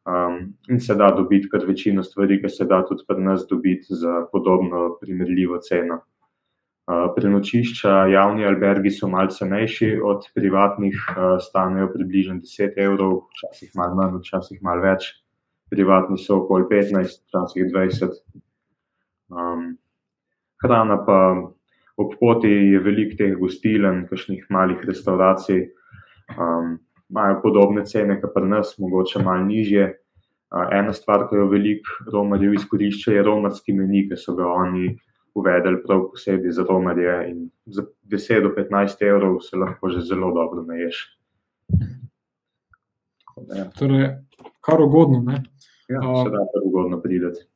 Um, 0.08 0.56
in 0.68 0.80
se 0.80 0.94
da 0.94 1.12
dobiti 1.12 1.48
kar 1.52 1.66
večino 1.68 2.02
stvari, 2.02 2.40
ki 2.40 2.48
se 2.48 2.64
da 2.64 2.80
tudi 2.88 3.04
pri 3.06 3.20
nas 3.20 3.44
dobiti 3.48 3.94
za 3.94 4.26
podobno 4.32 4.96
primerljivo 5.00 5.60
ceno. 5.60 6.00
Uh, 6.82 7.12
prenočišča, 7.14 8.08
javni 8.10 8.46
albergi 8.48 8.90
so 8.90 9.08
malce 9.08 9.44
cenejši 9.44 10.00
od 10.02 10.24
privatnih, 10.34 10.96
uh, 11.12 11.36
stanejo 11.38 11.92
približno 11.92 12.40
10 12.40 12.80
evrov, 12.80 13.28
včasih 13.36 13.76
malo 13.76 13.94
manj, 14.00 14.18
včasih 14.18 14.58
malo 14.64 14.82
več 14.82 15.12
privatni 15.70 16.18
so 16.18 16.40
okoli 16.42 16.66
15, 16.68 17.22
včasih 17.28 17.68
20. 17.70 18.18
Um, 19.30 19.76
hrana 20.64 20.98
pa 21.06 21.18
ob 21.96 22.14
poti 22.20 22.50
je 22.72 22.80
veliko 22.80 23.18
teh 23.18 23.34
gostiln, 23.38 24.06
kakšnih 24.10 24.46
malih 24.50 24.80
restauracij, 24.88 25.66
um, 26.36 26.78
imajo 27.12 27.40
podobne 27.42 27.84
cene, 27.86 28.18
kot 28.20 28.32
pri 28.34 28.48
nas, 28.48 28.76
mogoče 28.78 29.22
malo 29.24 29.44
nižje. 29.48 29.90
Uh, 30.52 30.66
ena 30.76 30.92
stvar, 30.92 31.26
ki 31.28 31.40
jo 31.40 31.48
veliko 31.48 32.10
romarjev 32.12 32.58
izkorišča, 32.58 33.16
je 33.16 33.24
romarski 33.24 33.72
meni, 33.76 34.06
ki 34.08 34.18
so 34.20 34.36
ga 34.36 34.48
oni 34.48 34.92
uvedli 35.34 35.80
prav 35.86 36.08
posebej 36.10 36.52
za 36.52 36.64
romarje. 36.68 37.36
Za 37.66 37.86
10 38.04 38.42
do 38.42 38.54
15 38.56 39.06
evrov 39.08 39.40
se 39.40 39.56
lahko 39.56 39.88
že 39.88 40.00
zelo 40.00 40.32
dobro 40.34 40.62
naješ. 40.62 41.18
Ja. 43.56 43.64
Torej, 43.78 44.08
kar 44.60 44.80
ugodno. 44.80 45.32
Ja, 45.88 46.00
se 46.00 46.30
da 46.30 46.44
kar 46.52 46.62
ugodno 46.64 47.00
prideti. 47.00 47.48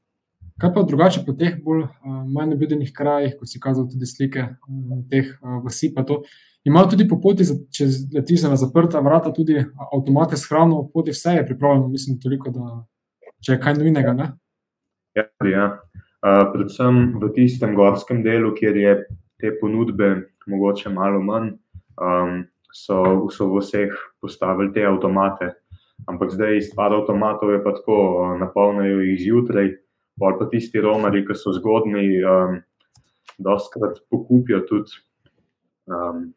Kaj 0.61 0.71
pa 0.73 0.83
drugače 0.89 1.21
po 1.27 1.35
teh 1.37 1.57
bolj 1.61 1.83
uh, 1.85 2.21
manj 2.33 2.55
nebudenih 2.55 2.93
krajih, 2.97 3.35
kot 3.37 3.51
si 3.51 3.61
kazal 3.61 3.85
tudi 3.93 4.09
slike 4.09 4.41
uh, 4.41 5.01
teh 5.11 5.29
uh, 5.43 5.59
vasi, 5.65 5.93
pa 5.93 6.05
to. 6.09 6.23
Imajo 6.67 6.95
tudi 6.95 7.05
po 7.09 7.19
poti, 7.23 7.45
če 7.45 7.87
letiš 8.17 8.47
na 8.49 8.57
zaprta 8.59 9.03
vrata, 9.05 9.31
tudi 9.37 9.61
avtomate 9.93 10.39
s 10.41 10.49
hrano, 10.51 10.81
po 10.87 11.01
poti 11.01 11.13
vse 11.15 11.37
je 11.37 11.45
pripravljeno, 11.47 11.91
mislim, 11.93 12.17
toliko, 12.23 12.51
da 12.51 12.81
če 13.45 13.53
je 13.53 13.61
kaj 13.63 13.77
nujnega. 13.79 14.17
Ne? 14.17 14.31
Ja, 15.19 15.29
ja. 15.47 15.69
Uh, 16.25 16.43
predvsem 16.55 17.05
v 17.21 17.31
tistem 17.37 17.77
gorskem 17.77 18.25
delu, 18.25 18.51
kjer 18.57 18.81
je 18.81 18.97
te 19.39 19.53
ponudbe 19.61 20.15
mogoče 20.49 20.91
malo 20.91 21.21
manj, 21.23 21.53
um, 22.01 22.45
so, 22.73 23.29
so 23.31 23.53
v 23.53 23.61
vseh 23.61 23.95
postavili 24.21 24.73
te 24.73 24.89
avtomate. 24.89 25.53
Ampak 26.09 26.33
zdaj 26.33 26.61
stvar 26.67 26.97
avtomatov 26.97 27.53
je 27.53 27.61
pa 27.65 27.73
tako, 27.77 27.99
napolnijo 28.41 29.05
jih 29.05 29.21
zjutraj, 29.21 29.71
pa 30.19 30.33
pa 30.39 30.49
tisti 30.51 30.81
romari, 30.81 31.25
ki 31.27 31.37
so 31.37 31.53
zgodni, 31.57 32.07
um, 32.25 32.61
doskrat 33.39 34.01
pokupijo 34.11 34.65
tudi. 34.69 35.03
Um, 35.87 36.33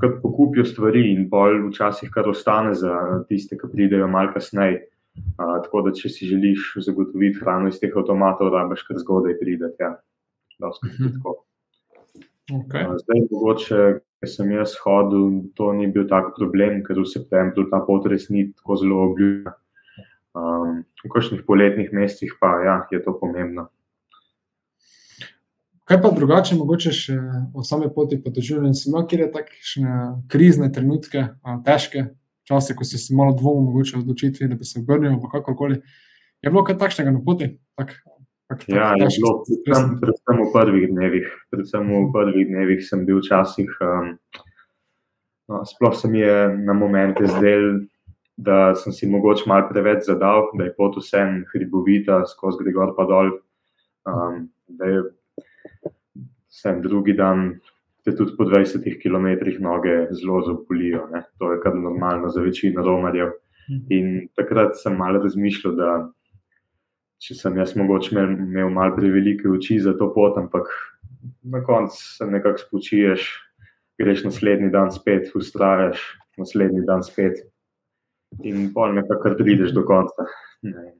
Kot 0.00 0.16
pokupijo 0.22 0.64
stvari, 0.66 1.04
in 1.12 1.28
bolj 1.30 1.60
včasih 1.68 2.10
kar 2.10 2.26
ostane 2.28 2.72
za 2.74 3.22
tiste, 3.28 3.54
ki 3.58 3.68
pridejo 3.70 4.08
malo 4.10 4.32
kasneje. 4.34 4.80
Uh, 5.38 5.60
tako 5.62 5.84
da, 5.86 5.92
če 5.94 6.10
si 6.10 6.26
želiš 6.26 6.72
zagotoviti 6.86 7.38
hrano 7.38 7.70
iz 7.70 7.78
teh 7.78 7.94
avtomatov, 7.94 8.50
rabiš 8.54 8.82
kar 8.88 8.98
zgodaj 8.98 9.38
prideti. 9.38 9.86
Ja. 9.86 9.94
Mhm. 10.60 11.20
Okay. 12.50 12.82
Uh, 12.82 12.96
zdaj, 12.98 13.22
mogoče, 13.30 13.84
ker 14.18 14.30
sem 14.30 14.50
jaz 14.56 14.74
hodil, 14.82 15.44
to 15.54 15.70
ni 15.78 15.86
bil 15.94 16.08
tak 16.10 16.32
problem, 16.34 16.82
ker 16.86 16.98
v 16.98 17.06
septembru 17.06 17.68
ta 17.70 17.78
pot 17.86 18.06
res 18.10 18.26
ni 18.34 18.48
tako 18.50 18.80
zelo 18.82 19.04
obljubljena. 19.06 19.54
Um, 20.30 20.84
v 21.02 21.10
kakšnih 21.10 21.42
poletnih 21.42 21.90
mesecih 21.92 22.36
pa 22.38 22.54
ja, 22.62 22.76
je 22.94 23.02
to 23.02 23.16
pomembno. 23.18 23.66
Kaj 25.90 25.98
pa 25.98 26.12
drugače, 26.14 26.54
mogoče 26.54 26.92
še 26.94 27.16
o 27.50 27.64
sami 27.66 27.88
poti 27.90 28.20
po 28.22 28.30
doživljenju? 28.30 28.78
Si 28.78 28.86
imel 28.92 29.08
kjer 29.10 29.24
takšne 29.34 29.94
krizne 30.30 30.68
trenutke, 30.70 31.24
težke 31.66 32.12
čase, 32.46 32.76
ko 32.78 32.86
si 32.86 32.98
se 32.98 33.14
malo 33.14 33.34
dvomil, 33.34 33.72
mogoče 33.72 33.98
odločitvi, 33.98 34.48
da 34.52 34.58
bi 34.58 34.68
se 34.68 34.78
obrnil, 34.78 35.16
ali 35.16 35.32
kakorkoli. 35.32 35.80
Je 36.42 36.50
bilo 36.50 36.62
kaj 36.66 36.78
takšnega 36.78 37.14
na 37.14 37.22
poti? 37.26 37.50
Tak, 37.78 37.94
tak, 38.50 38.64
ja, 38.70 38.92
tak, 38.94 39.02
je 39.02 39.18
bilo, 39.18 39.32
predvsem, 39.66 39.92
predvsem 40.02 40.40
v 40.40 40.48
prvih 40.54 40.86
dnevih. 40.94 41.28
Predvsem 41.50 41.90
v 41.90 42.04
prvih 42.14 42.46
dnevih 42.54 42.86
sem 42.86 43.02
bil 43.06 43.18
včasih, 43.18 43.74
um, 43.86 44.14
no, 45.50 45.64
sploh 45.74 45.98
se 45.98 46.10
mi 46.10 46.22
je 46.22 46.38
na 46.54 46.74
momente 46.74 47.26
zdel, 47.34 47.89
da 48.40 48.74
sem 48.74 48.92
si 48.92 49.08
mogoče 49.10 49.48
malo 49.50 49.68
preveč 49.68 50.06
zadal, 50.08 50.48
da 50.56 50.64
je 50.64 50.74
pot 50.76 50.96
vsem 50.96 51.42
hribovita, 51.52 52.22
skozi 52.30 52.64
Grigor 52.64 52.94
pa 52.96 53.06
dol. 53.08 53.34
Um, 54.08 54.48
Vsem 56.50 56.80
drugi 56.82 57.12
dan, 57.14 57.60
te 58.04 58.12
tudi 58.16 58.34
po 58.36 58.44
20 58.44 58.82
km 59.00 59.28
noge 59.62 60.08
zelo 60.18 60.40
zapolijo. 60.42 61.04
Ne? 61.12 61.22
To 61.38 61.52
je 61.52 61.60
kar 61.62 61.76
normalno 61.76 62.28
za 62.28 62.42
večino 62.42 62.82
romarjev. 62.82 63.30
Mhm. 63.70 63.84
In 63.88 64.28
takrat 64.36 64.76
sem 64.76 64.96
malo 64.96 65.22
razmišljal, 65.22 65.76
da 65.76 65.90
če 67.20 67.36
sem 67.36 67.56
jaz 67.60 67.76
mogoče 67.76 68.14
imel, 68.14 68.32
imel 68.48 68.72
malo 68.72 68.96
prevelike 68.96 69.48
oči 69.48 69.78
za 69.80 69.92
to 69.98 70.08
pot, 70.14 70.38
ampak 70.40 70.66
na 71.42 71.60
koncu 71.64 71.96
se 72.16 72.26
nekako 72.26 72.58
spočiješ, 72.58 73.28
greš 74.00 74.24
naslednji 74.24 74.70
dan 74.72 74.90
spet, 74.92 75.28
ustrajaš, 75.36 76.00
naslednji 76.40 76.86
dan 76.88 77.04
spet. 77.04 77.44
In 78.38 78.70
pol 78.74 78.94
nekako 78.94 79.34
prideš 79.38 79.74
do 79.74 79.84
konca. 79.84 80.26
Ne. 80.62 80.92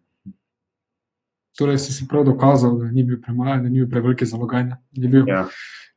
Torej, 1.59 1.79
si 1.79 1.93
si 1.93 2.07
prav 2.09 2.25
dokazal, 2.25 2.79
da 2.79 2.89
ni 2.91 3.05
bil 3.05 3.21
premaj, 3.23 3.59
da 3.63 3.69
ni 3.69 3.83
bil 3.83 3.89
preveliki 3.91 4.27
zalogaj. 4.27 4.65
Je, 4.97 5.09
bil, 5.09 5.29
ja. 5.29 5.45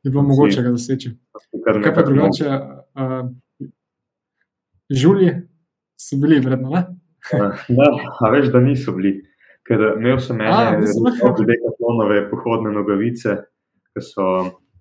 je 0.02 0.10
bilo 0.10 0.22
mogoče 0.22 0.62
ga 0.62 0.70
doseči. 0.74 1.14
Kaj 1.64 1.94
pa 1.94 2.02
drugače, 2.02 2.58
uh, 3.00 3.30
žulji 4.90 5.30
so 5.96 6.18
bili 6.20 6.40
vredno? 6.44 6.68
Ne? 6.70 6.84
ne, 7.78 7.88
a 8.20 8.30
veš, 8.30 8.50
da 8.52 8.60
niso 8.60 8.92
bili. 8.92 9.16
Ker 9.64 9.80
imel 9.96 10.18
sem 10.20 10.40
ene 10.44 10.82
dve 11.38 11.56
kaplonove 11.62 12.26
pohodne 12.28 12.72
nogavice, 12.74 13.38
ki 13.94 14.02
so, 14.04 14.26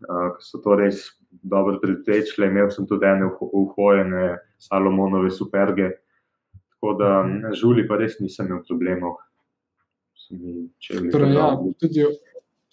uh, 0.09 0.29
ki 0.35 0.43
so 0.43 0.59
to 0.65 0.75
res 0.75 1.05
dobro 1.31 1.79
pritečile. 1.79 2.51
Imel 2.51 2.67
sem 2.75 2.87
tudi 2.89 3.07
ene 3.07 3.31
uhojene 3.39 4.33
Salomonove 4.59 5.31
superge. 5.31 5.93
Tako 6.83 6.93
da 6.99 7.53
žulji 7.55 7.85
pa 7.87 7.95
res 7.95 8.17
nisem 8.19 8.49
imel 8.49 8.59
problemov. 8.67 9.13
Torej, 11.13 11.29
ja, 11.31 11.45
tudi, 11.79 12.03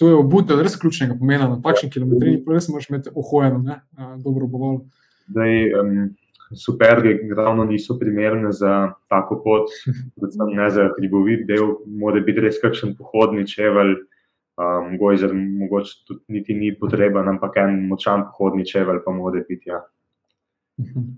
to 0.00 0.08
je 0.08 0.16
obutev, 0.18 0.62
res 0.66 0.74
ključnega 0.80 1.14
pomena 1.18 1.46
na 1.46 1.60
takšni 1.62 1.92
kilometrini, 1.94 2.40
res 2.50 2.66
moraš 2.72 2.88
imeti 2.90 3.12
ohojeno, 3.14 3.60
ne, 3.62 3.76
dobro 4.24 4.48
obovalo. 4.50 4.82
Um, 5.30 5.94
super, 6.58 7.04
glavno 7.30 7.68
niso 7.70 7.98
primerne 8.02 8.50
za 8.50 8.96
tako 9.06 9.38
pot, 9.44 9.70
predvsem 10.18 10.52
ne 10.58 10.68
za 10.74 10.90
hribovit 10.98 11.46
del, 11.46 11.76
mora 11.86 12.26
biti 12.26 12.42
res 12.48 12.58
kakšen 12.58 12.98
pohodni 12.98 13.46
čevelj, 13.46 13.94
um, 14.58 14.92
gojzer, 14.98 15.38
mogoče 15.38 15.98
tudi 16.10 16.40
niti 16.40 16.58
ni 16.58 16.74
potreben, 16.74 17.30
ampak 17.36 17.62
en 17.62 17.84
močan 17.86 18.26
pohodni 18.32 18.66
čevelj 18.66 19.04
pa 19.06 19.14
mora 19.14 19.46
biti. 19.46 19.70
Ja. 19.70 19.84
Mhm. 20.82 21.10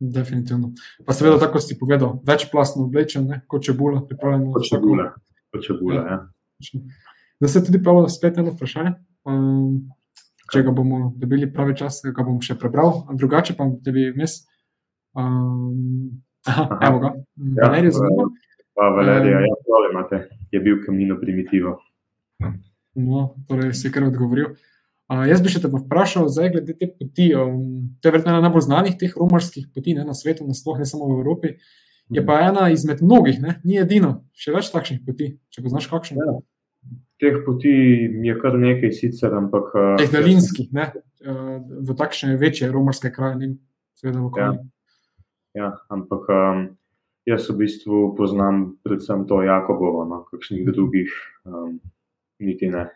Definitivno. 0.00 0.72
Pa 1.06 1.14
seveda, 1.14 1.38
tako 1.38 1.60
si 1.62 1.78
povedal, 1.78 2.18
večplastno 2.26 2.84
oblečen, 2.84 3.26
ne, 3.30 3.40
kot 3.46 3.62
čebula, 3.62 4.02
pripravljeno. 4.08 4.52
Kot 4.52 4.66
čebula. 4.68 5.10
Tako, 5.52 5.62
čebula. 5.62 6.00
Ja. 6.02 6.02
Ja. 6.10 6.80
Da 7.40 7.48
se 7.48 7.64
tudi 7.64 7.82
pravi, 7.82 8.08
spet 8.10 8.38
eno 8.38 8.54
vprašanje. 8.54 8.94
Um, 9.24 9.86
če 10.52 10.62
ga 10.66 10.74
bomo 10.74 11.12
dobili 11.16 11.48
pravi 11.52 11.76
čas, 11.78 12.02
ga 12.04 12.26
bom 12.26 12.40
še 12.44 12.58
prebral, 12.60 13.04
drugače 13.16 13.56
pa 13.58 13.68
da 13.68 13.94
bi 13.94 14.10
vmes. 14.12 14.42
Um, 15.14 16.20
aha, 16.46 16.66
aha, 16.66 16.78
evo 16.88 17.00
ga, 17.02 17.14
ja, 17.14 17.68
Valerij 17.68 17.94
zanima. 17.94 18.28
Pa 18.74 18.90
Valerija, 18.96 19.40
um, 19.40 19.46
ja, 19.46 19.58
pravi 19.68 19.90
imate, 19.92 20.22
je 20.52 20.60
bil 20.60 20.80
kamino 20.84 21.16
primitivo. 21.20 21.78
No, 22.94 23.28
torej 23.48 23.72
si 23.78 23.90
kar 23.94 24.08
odgovoril. 24.10 24.54
Uh, 25.04 25.26
jaz 25.28 25.42
bi 25.44 25.50
še 25.52 25.60
te 25.60 25.68
vprašal, 25.68 26.30
zdaj 26.32 26.50
glede 26.54 26.74
te 26.80 26.88
poti. 26.88 27.28
Um, 27.36 27.96
to 28.00 28.08
je 28.08 28.14
verjetno 28.14 28.32
ena 28.32 28.46
najbolj 28.46 28.64
znanih 28.64 28.94
teh 29.00 29.12
romarskih 29.20 29.66
poti 29.74 29.92
ne, 29.98 30.06
na 30.08 30.16
svetu, 30.16 30.46
nasploh 30.48 30.80
ne 30.80 30.88
samo 30.88 31.10
v 31.10 31.18
Evropi. 31.18 31.56
Je 32.12 32.24
pa 32.24 32.38
ena 32.44 32.68
izmed 32.72 33.02
mnogih, 33.04 33.38
ne? 33.40 33.58
ni 33.64 33.78
edino, 33.80 34.24
še 34.36 34.52
več 34.52 34.70
takšnih 34.72 35.02
poti. 35.04 35.34
Če 35.52 35.64
poznaš 35.64 35.88
kakšno. 35.92 36.20
Ja. 36.20 36.36
Teh 37.20 37.36
poti 37.44 37.72
je 38.24 38.34
kar 38.40 38.56
nekaj, 38.60 38.92
sicer, 38.96 39.32
ampak. 39.36 39.70
Eh, 39.72 39.92
Teh 40.02 40.12
daljinskih, 40.12 40.72
ne? 40.76 40.90
V 41.24 41.96
takšne 41.96 42.36
večje 42.40 42.68
romarske 42.72 43.12
kraje, 43.12 43.38
ne 43.40 43.52
seveda 44.00 44.20
v 44.20 44.28
okolju. 44.28 44.58
Ja. 45.54 45.62
ja, 45.62 45.70
ampak 45.92 46.28
um, 46.28 46.66
jaz 47.28 47.48
v 47.48 47.60
bistvu 47.62 48.10
poznam 48.18 48.76
predvsem 48.84 49.24
to 49.28 49.40
Jakobovo, 49.44 50.04
no, 50.08 50.24
kakšnih 50.32 50.68
drugih, 50.68 51.12
um, 51.48 51.78
niti 52.40 52.68
ne. 52.72 52.88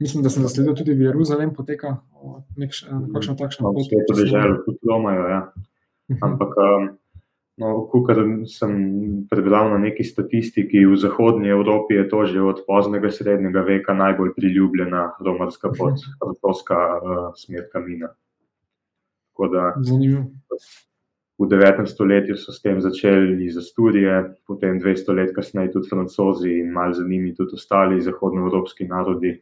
Mislim, 0.00 0.22
da 0.22 0.30
se 0.30 0.40
zasleduje 0.40 0.74
tudi 0.82 0.94
v 0.94 1.08
Jeruzalem, 1.10 1.54
poteka 1.54 1.96
nekakšna 2.56 3.36
takšna 3.36 3.72
pot. 3.72 3.84
Vse 3.86 4.06
to 4.08 4.16
države, 4.22 4.56
tudi 4.66 4.78
Romajo, 4.90 5.28
ja. 5.28 5.42
Mhm. 6.10 6.18
Ampak. 6.22 6.56
Um, 6.56 6.96
No, 7.58 7.90
Kar 8.06 8.20
sem 8.46 9.26
prebral 9.26 9.72
na 9.72 9.78
neki 9.82 10.04
statistiki, 10.06 10.84
v 10.86 10.94
zahodnji 10.94 11.50
Evropi 11.50 11.98
je 11.98 12.04
to 12.06 12.22
že 12.30 12.38
od 12.38 12.62
poznega 12.62 13.10
srednjega 13.10 13.66
veka 13.66 13.94
najbolj 13.98 14.30
priljubljena 14.38 15.18
romarska 15.18 15.74
pot, 15.74 15.98
francoska 16.22 16.78
uh, 16.78 17.34
smer 17.34 17.66
kamina. 17.72 18.14
Zanimivo. 19.82 20.30
V 21.38 21.46
9. 21.46 21.86
stoletju 21.86 22.34
so 22.34 22.54
s 22.54 22.62
tem 22.62 22.80
začeli 22.82 23.46
iz 23.46 23.58
Asturije, 23.58 24.34
potem 24.46 24.78
200 24.78 25.14
let 25.14 25.30
kasneje 25.34 25.70
tudi 25.74 25.90
francozi 25.90 26.50
in 26.62 26.70
malo 26.70 26.94
za 26.94 27.02
njimi 27.06 27.34
tudi 27.34 27.54
ostali 27.54 28.02
zahodnoevropski 28.02 28.86
narodi. 28.86 29.38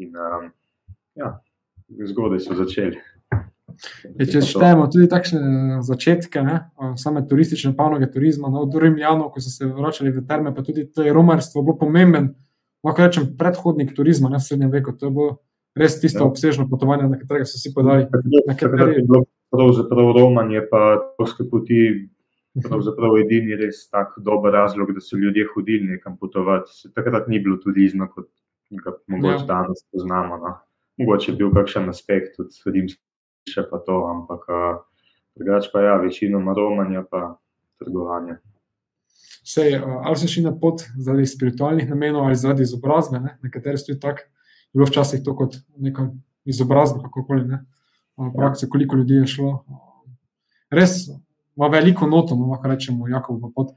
In, 0.00 0.16
um, 0.16 0.50
ja, 1.18 1.34
zgodaj 2.08 2.40
so 2.40 2.56
začeli. 2.56 3.00
Je, 4.18 4.26
če 4.28 4.42
štejemo 4.44 4.86
tudi 4.92 5.08
takšne 5.08 5.80
začetke, 5.84 6.42
ne, 6.44 6.56
same 7.00 7.22
turistične 7.28 7.72
panoge 7.76 8.08
turizma, 8.12 8.50
no, 8.52 8.64
od 8.66 8.76
Rimljanov, 8.76 9.30
ko 9.34 9.42
so 9.44 9.52
se 9.52 9.68
vračali 9.68 10.12
v 10.12 10.24
terme, 10.28 10.52
pa 10.56 10.64
tudi 10.66 10.86
to 10.88 11.04
je 11.06 11.14
romarstvo, 11.16 11.64
bilo 11.64 11.78
pomemben, 11.80 12.32
lahko 12.84 13.06
rečem, 13.06 13.28
predhodnik 13.38 13.92
turizma 13.96 14.32
ne, 14.32 14.40
v 14.40 14.46
srednjem 14.48 14.72
veku. 14.72 14.96
To 14.96 15.08
je 15.08 15.14
bilo 15.16 15.28
res 15.76 16.00
tisto 16.00 16.24
ja. 16.24 16.28
obsežno 16.28 16.66
potovanje, 16.68 17.08
na 17.08 17.20
katerega 17.20 17.48
so 17.48 17.60
vsi 17.60 17.74
podali. 17.76 18.08
Kateri... 18.56 19.04
Pravzaprav 19.50 20.12
romanje, 20.14 20.60
pa 20.70 20.94
toske 21.18 21.42
poti, 21.50 21.80
pravzaprav 22.62 23.16
edini 23.18 23.56
res 23.58 23.82
tak 23.90 24.14
dober 24.22 24.54
razlog, 24.54 24.92
da 24.94 25.02
so 25.02 25.18
ljudje 25.18 25.48
hodili 25.54 25.96
nekam 25.96 26.14
potovati. 26.20 26.92
Takrat 26.94 27.26
ni 27.28 27.40
bilo 27.42 27.58
turizma, 27.58 28.06
kot 28.06 28.28
ga 28.70 28.94
mogoče 29.06 29.42
ja. 29.42 29.46
danes 29.46 29.84
poznamo. 29.92 30.36
No. 30.42 30.56
Mogoče 31.00 31.32
je 31.32 31.36
bil 31.36 31.52
kakšen 31.54 31.88
aspekt 31.88 32.36
tudi 32.36 32.54
rimskega 32.66 33.10
še 33.48 33.64
pa 33.70 33.80
to, 33.84 34.04
ampak 34.10 34.46
drugače 35.38 35.70
pa 35.72 35.84
ja, 35.84 35.96
večinoma 36.02 36.54
romanja 36.56 37.04
pa 37.08 37.36
trgovanje. 37.80 38.38
Sej, 39.46 39.78
ali 39.80 40.16
si 40.20 40.28
šli 40.28 40.44
na 40.44 40.52
pot 40.52 40.84
zaradi 41.00 41.26
spiritualnih 41.26 41.88
namenov 41.88 42.28
ali 42.28 42.38
zaradi 42.38 42.66
izobrazbe, 42.66 43.18
ne? 43.22 43.36
nekateri 43.42 43.80
so 43.80 43.88
tudi 43.88 44.00
tako, 44.02 44.26
je 44.70 44.78
bilo 44.78 44.88
včasih 44.90 45.22
to 45.24 45.34
kot 45.36 45.56
neka 45.80 46.10
izobrazba, 46.44 47.00
kako 47.06 47.24
koli 47.26 47.46
ne. 47.48 47.62
Praktično, 48.36 48.68
koliko 48.70 48.98
ljudi 49.00 49.22
je 49.22 49.30
šlo. 49.32 49.52
Res 50.70 51.06
ima 51.56 51.70
veliko 51.72 52.06
noto, 52.06 52.36
no, 52.36 52.50
lahko 52.52 52.68
rečemo, 52.68 53.08
Jakob 53.08 53.40
v 53.40 53.48
pot. 53.56 53.72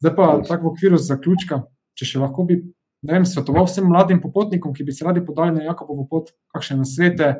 Zdaj 0.00 0.14
pa 0.16 0.28
tako 0.46 0.68
v 0.68 0.72
okviru 0.76 1.00
zaključka, 1.02 1.64
če 1.98 2.06
še 2.06 2.22
lahko 2.22 2.46
bi, 2.46 2.60
vem, 3.02 3.24
svetoval 3.24 3.64
vsem 3.68 3.86
mladim 3.88 4.20
popotnikom, 4.20 4.74
ki 4.76 4.84
bi 4.84 4.92
se 4.92 5.04
radi 5.04 5.22
podali 5.24 5.54
na 5.56 5.64
Jakobovo 5.70 6.06
pot, 6.10 6.32
kakšne 6.52 6.82
nasvete, 6.82 7.34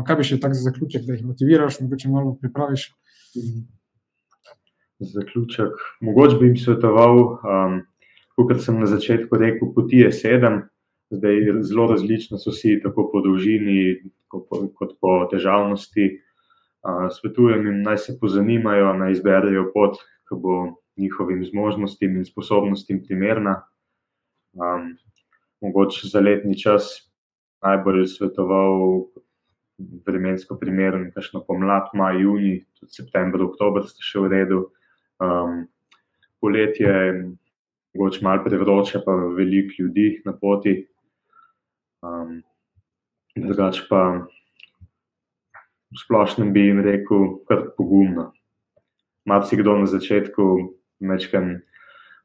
Kaj 0.00 0.16
bi 0.16 0.24
še 0.24 0.38
tako 0.40 0.56
za 0.56 0.70
zaključek, 0.70 1.04
da 1.04 1.16
jih 1.16 1.24
motiviraš, 1.28 1.80
mogoče 1.82 2.08
malo 2.08 2.36
pripraviš? 2.40 2.86
Zaključek. 5.12 5.80
Mogoče 6.00 6.38
bi 6.40 6.48
jim 6.48 6.56
svetoval, 6.56 7.18
um, 7.20 7.80
kot 8.38 8.62
sem 8.64 8.78
na 8.80 8.88
začetku 8.88 9.36
rekel, 9.36 9.72
poti 9.76 10.00
je 10.00 10.12
sedem, 10.16 10.62
zdaj 11.12 11.42
zelo 11.68 11.90
različni 11.90 12.40
so 12.40 12.54
vsi, 12.54 12.78
tako 12.80 13.10
po 13.12 13.20
dolžini, 13.26 13.98
kot 14.32 14.96
po 15.00 15.18
težavnosti. 15.32 16.08
Uh, 16.82 17.10
svetujem 17.12 17.66
jim, 17.68 17.82
naj 17.84 18.00
se 18.06 18.16
pozanimajo, 18.20 18.94
naj 19.02 19.18
izberejo 19.18 19.68
pot, 19.74 20.00
ki 20.30 20.40
bo 20.40 20.62
njihovim 20.96 21.44
zmožnostim 21.44 22.16
in 22.16 22.24
sposobnostim 22.24 23.04
primerna. 23.04 23.60
Um, 24.52 24.96
mogoče 25.60 26.08
za 26.08 26.20
letni 26.20 26.58
čas 26.58 27.08
najbolj 27.62 28.06
svetoval 28.06 29.06
vremensko 30.06 30.58
primeren, 30.60 31.10
kakšno 31.14 31.44
pomlad, 31.46 31.88
maj, 31.94 32.20
juni, 32.20 32.58
tudi 32.78 32.92
september, 32.92 33.42
oktober 33.46 33.86
ste 33.88 34.04
še 34.04 34.22
v 34.22 34.30
redu. 34.34 34.60
Um, 35.22 35.64
poletje 36.42 36.90
je 36.90 37.14
mogoče 37.94 38.24
malo 38.26 38.44
prevroče, 38.44 39.02
pa 39.06 39.14
veliko 39.36 39.78
ljudi 39.78 40.06
na 40.26 40.36
poti. 40.36 40.76
Um, 42.02 42.42
drugač 43.36 43.84
pa 43.88 44.26
v 45.92 46.00
splošnem 46.00 46.52
bi 46.52 46.68
jim 46.68 46.80
rekel, 46.84 47.38
kar 47.48 47.70
pogumno. 47.76 48.32
Malo 49.24 49.46
si 49.46 49.56
kdo 49.56 49.78
na 49.78 49.86
začetku 49.86 50.74
mečken 51.00 51.60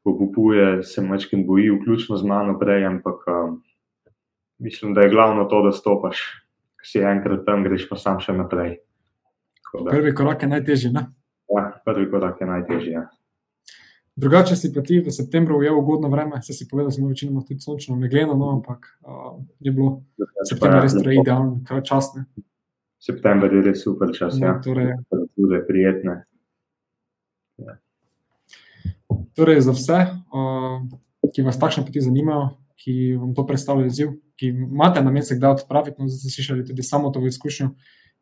obupuje, 0.04 0.82
se 0.82 1.02
mečken 1.02 1.46
boji, 1.46 1.70
vključno 1.70 2.16
z 2.16 2.26
mano 2.26 2.58
prej, 2.58 2.86
ampak 2.86 3.26
um, 3.26 3.62
mislim, 4.58 4.94
da 4.94 5.00
je 5.00 5.10
glavno 5.10 5.44
to, 5.44 5.62
da 5.62 5.72
stopaš 5.72 6.22
si 6.82 6.98
enkrat 6.98 7.44
tam, 7.46 7.64
greš 7.64 7.88
pa 7.88 7.96
sam 7.96 8.20
še 8.20 8.32
naprej. 8.32 8.78
Prvi 9.90 10.14
korak 10.14 10.42
je 10.42 10.48
najtežji. 10.48 10.92
Ne? 10.94 11.08
Ja, 11.52 11.70
prvi 11.84 12.08
korak 12.10 12.40
je 12.40 12.46
najtežji. 12.46 12.92
Ja. 12.92 13.08
Drugače 14.18 14.56
si 14.56 14.72
pa 14.74 14.82
ti 14.82 14.98
v 15.04 15.12
septembru 15.14 15.60
ujel 15.60 15.76
ugodno 15.78 16.08
vreme, 16.10 16.40
se 16.42 16.52
si 16.52 16.66
povedal, 16.68 16.88
da 16.90 16.96
smo 16.96 17.08
večinoma 17.08 17.44
tudi 17.46 17.60
sončno 17.62 17.96
megleno, 17.96 18.34
no, 18.34 18.50
ampak 18.56 18.88
uh, 19.06 19.36
je 19.60 19.72
bilo 19.72 20.00
september 20.48 20.82
res 20.82 20.96
torej 20.96 21.20
idealen, 21.22 21.52
kaj 21.68 21.84
časne. 21.86 22.24
September 22.98 23.52
je 23.54 23.62
res 23.62 23.84
super 23.84 24.10
čas, 24.10 24.40
no, 24.40 24.48
ja. 24.48 24.56
Torej, 24.64 24.96
tudi 25.38 25.60
prijetne. 25.68 26.16
Ja. 27.62 27.78
Torej, 29.36 29.60
za 29.60 29.72
vse, 29.72 29.98
uh, 30.34 30.82
ki 31.34 31.44
vas 31.46 31.58
takšne 31.58 31.84
poti 31.86 32.02
zanimajo, 32.02 32.56
ki 32.78 33.16
vam 33.18 33.34
to 33.34 33.44
predstavlja 33.46 33.86
izziv, 33.86 34.12
ki 34.38 34.52
imate 34.54 35.02
namen 35.02 35.22
se 35.22 35.36
kdaj 35.36 35.58
odpraviti, 35.58 35.98
no, 35.98 36.08
zdaj 36.08 36.18
ste 36.18 36.34
slišali 36.34 36.66
tudi 36.66 36.82
samo 36.82 37.10
to 37.10 37.22
izkušnjo, 37.26 37.70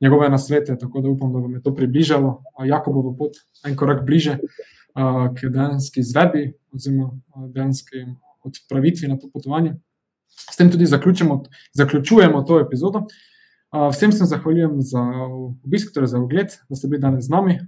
njegove 0.00 0.28
nasvete, 0.28 0.76
tako 0.78 1.00
da 1.00 1.08
upam, 1.08 1.32
da 1.32 1.38
vam 1.38 1.54
je 1.54 1.62
to 1.62 1.74
približalo, 1.74 2.42
Jakobovo 2.64 3.14
pot 3.16 3.36
en 3.64 3.76
korak 3.76 4.04
bliže 4.06 4.38
uh, 4.38 5.28
k 5.36 5.48
dejanski 5.48 6.00
izvedbi 6.00 6.52
oziroma 6.72 7.10
dejanski 7.54 8.04
odpravitvi 8.44 9.08
na 9.08 9.18
to 9.18 9.30
potovanje. 9.32 9.74
S 10.52 10.56
tem 10.56 10.70
tudi 10.70 10.86
zaključujemo 10.86 12.42
to 12.42 12.60
epizodo. 12.60 13.06
Vsem 13.72 14.12
se 14.12 14.24
zahvaljujem 14.24 14.76
za 14.78 15.02
obisk, 15.64 15.94
torej 15.94 16.06
za 16.06 16.18
ogled, 16.18 16.52
da 16.68 16.76
ste 16.76 16.88
bili 16.88 17.00
danes 17.00 17.24
z 17.26 17.30
nami. 17.30 17.58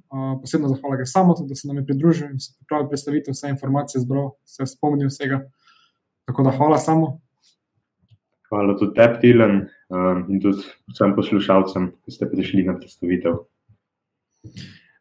Posebno 0.40 0.68
zahvala 0.68 0.96
gre 0.96 1.06
samo, 1.06 1.34
da 1.48 1.54
se 1.54 1.68
nam 1.68 1.76
je 1.76 1.86
pridružil 1.86 2.30
in 2.30 2.40
se 2.40 2.54
pripravil 2.58 2.88
predstaviti 2.88 3.30
vse 3.34 3.50
informacije, 3.50 4.00
zbral, 4.00 4.30
se 4.44 4.66
spomnil 4.66 5.10
vsega. 5.10 5.42
Tako 6.24 6.42
da 6.42 6.50
hvala 6.50 6.78
samo. 6.78 7.18
Hvala 8.48 8.76
tudi 8.78 8.94
tebi, 8.94 9.20
Tilen, 9.20 9.60
um, 9.92 10.24
in 10.32 10.40
tudi 10.40 10.62
vsem 10.94 11.12
poslušalcem, 11.16 11.90
ki 12.04 12.14
ste 12.14 12.28
prišli 12.30 12.64
na 12.64 12.78
predstavitev. 12.78 13.42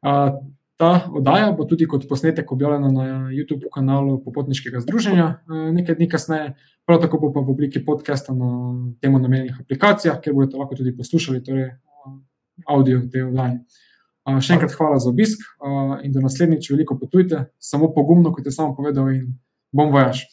Uh, 0.04 0.34
ta 0.78 1.10
oddaja 1.14 1.52
bo 1.58 1.66
tudi 1.66 1.88
kot 1.90 2.06
posnetek 2.10 2.52
objavljena 2.52 2.92
na 2.92 3.04
YouTube 3.34 3.70
kanalu 3.74 4.24
Popotniškega 4.24 4.80
združenja 4.80 5.26
uh, 5.26 5.74
nekaj 5.74 5.96
dni 5.96 6.10
kasneje, 6.10 6.54
prav 6.86 7.02
tako 7.02 7.32
pa 7.34 7.42
v 7.42 7.50
obliki 7.50 7.86
podcasta 7.86 8.34
na 8.34 8.52
temu 9.02 9.20
namenjenih 9.20 9.58
aplikacijah, 9.62 10.22
kjer 10.22 10.36
boste 10.36 10.58
lahko 10.58 10.78
tudi 10.78 10.96
poslušali 10.98 11.44
torej, 11.44 11.72
uh, 11.74 12.14
audio 12.66 13.02
te 13.12 13.26
oddaje. 13.26 13.60
Uh, 14.28 14.38
še 14.38 14.54
enkrat 14.58 14.78
hvala 14.78 15.00
za 15.02 15.10
obisk 15.10 15.44
in 16.04 16.14
do 16.14 16.22
naslednjič 16.22 16.70
veliko 16.72 16.98
potujte, 17.00 17.46
samo 17.60 17.90
pogumno, 17.94 18.34
kot 18.36 18.46
je 18.46 18.52
samo 18.52 18.76
povedal, 18.76 19.10
in 19.16 19.34
bom 19.74 19.92
vojaš. 19.92 20.28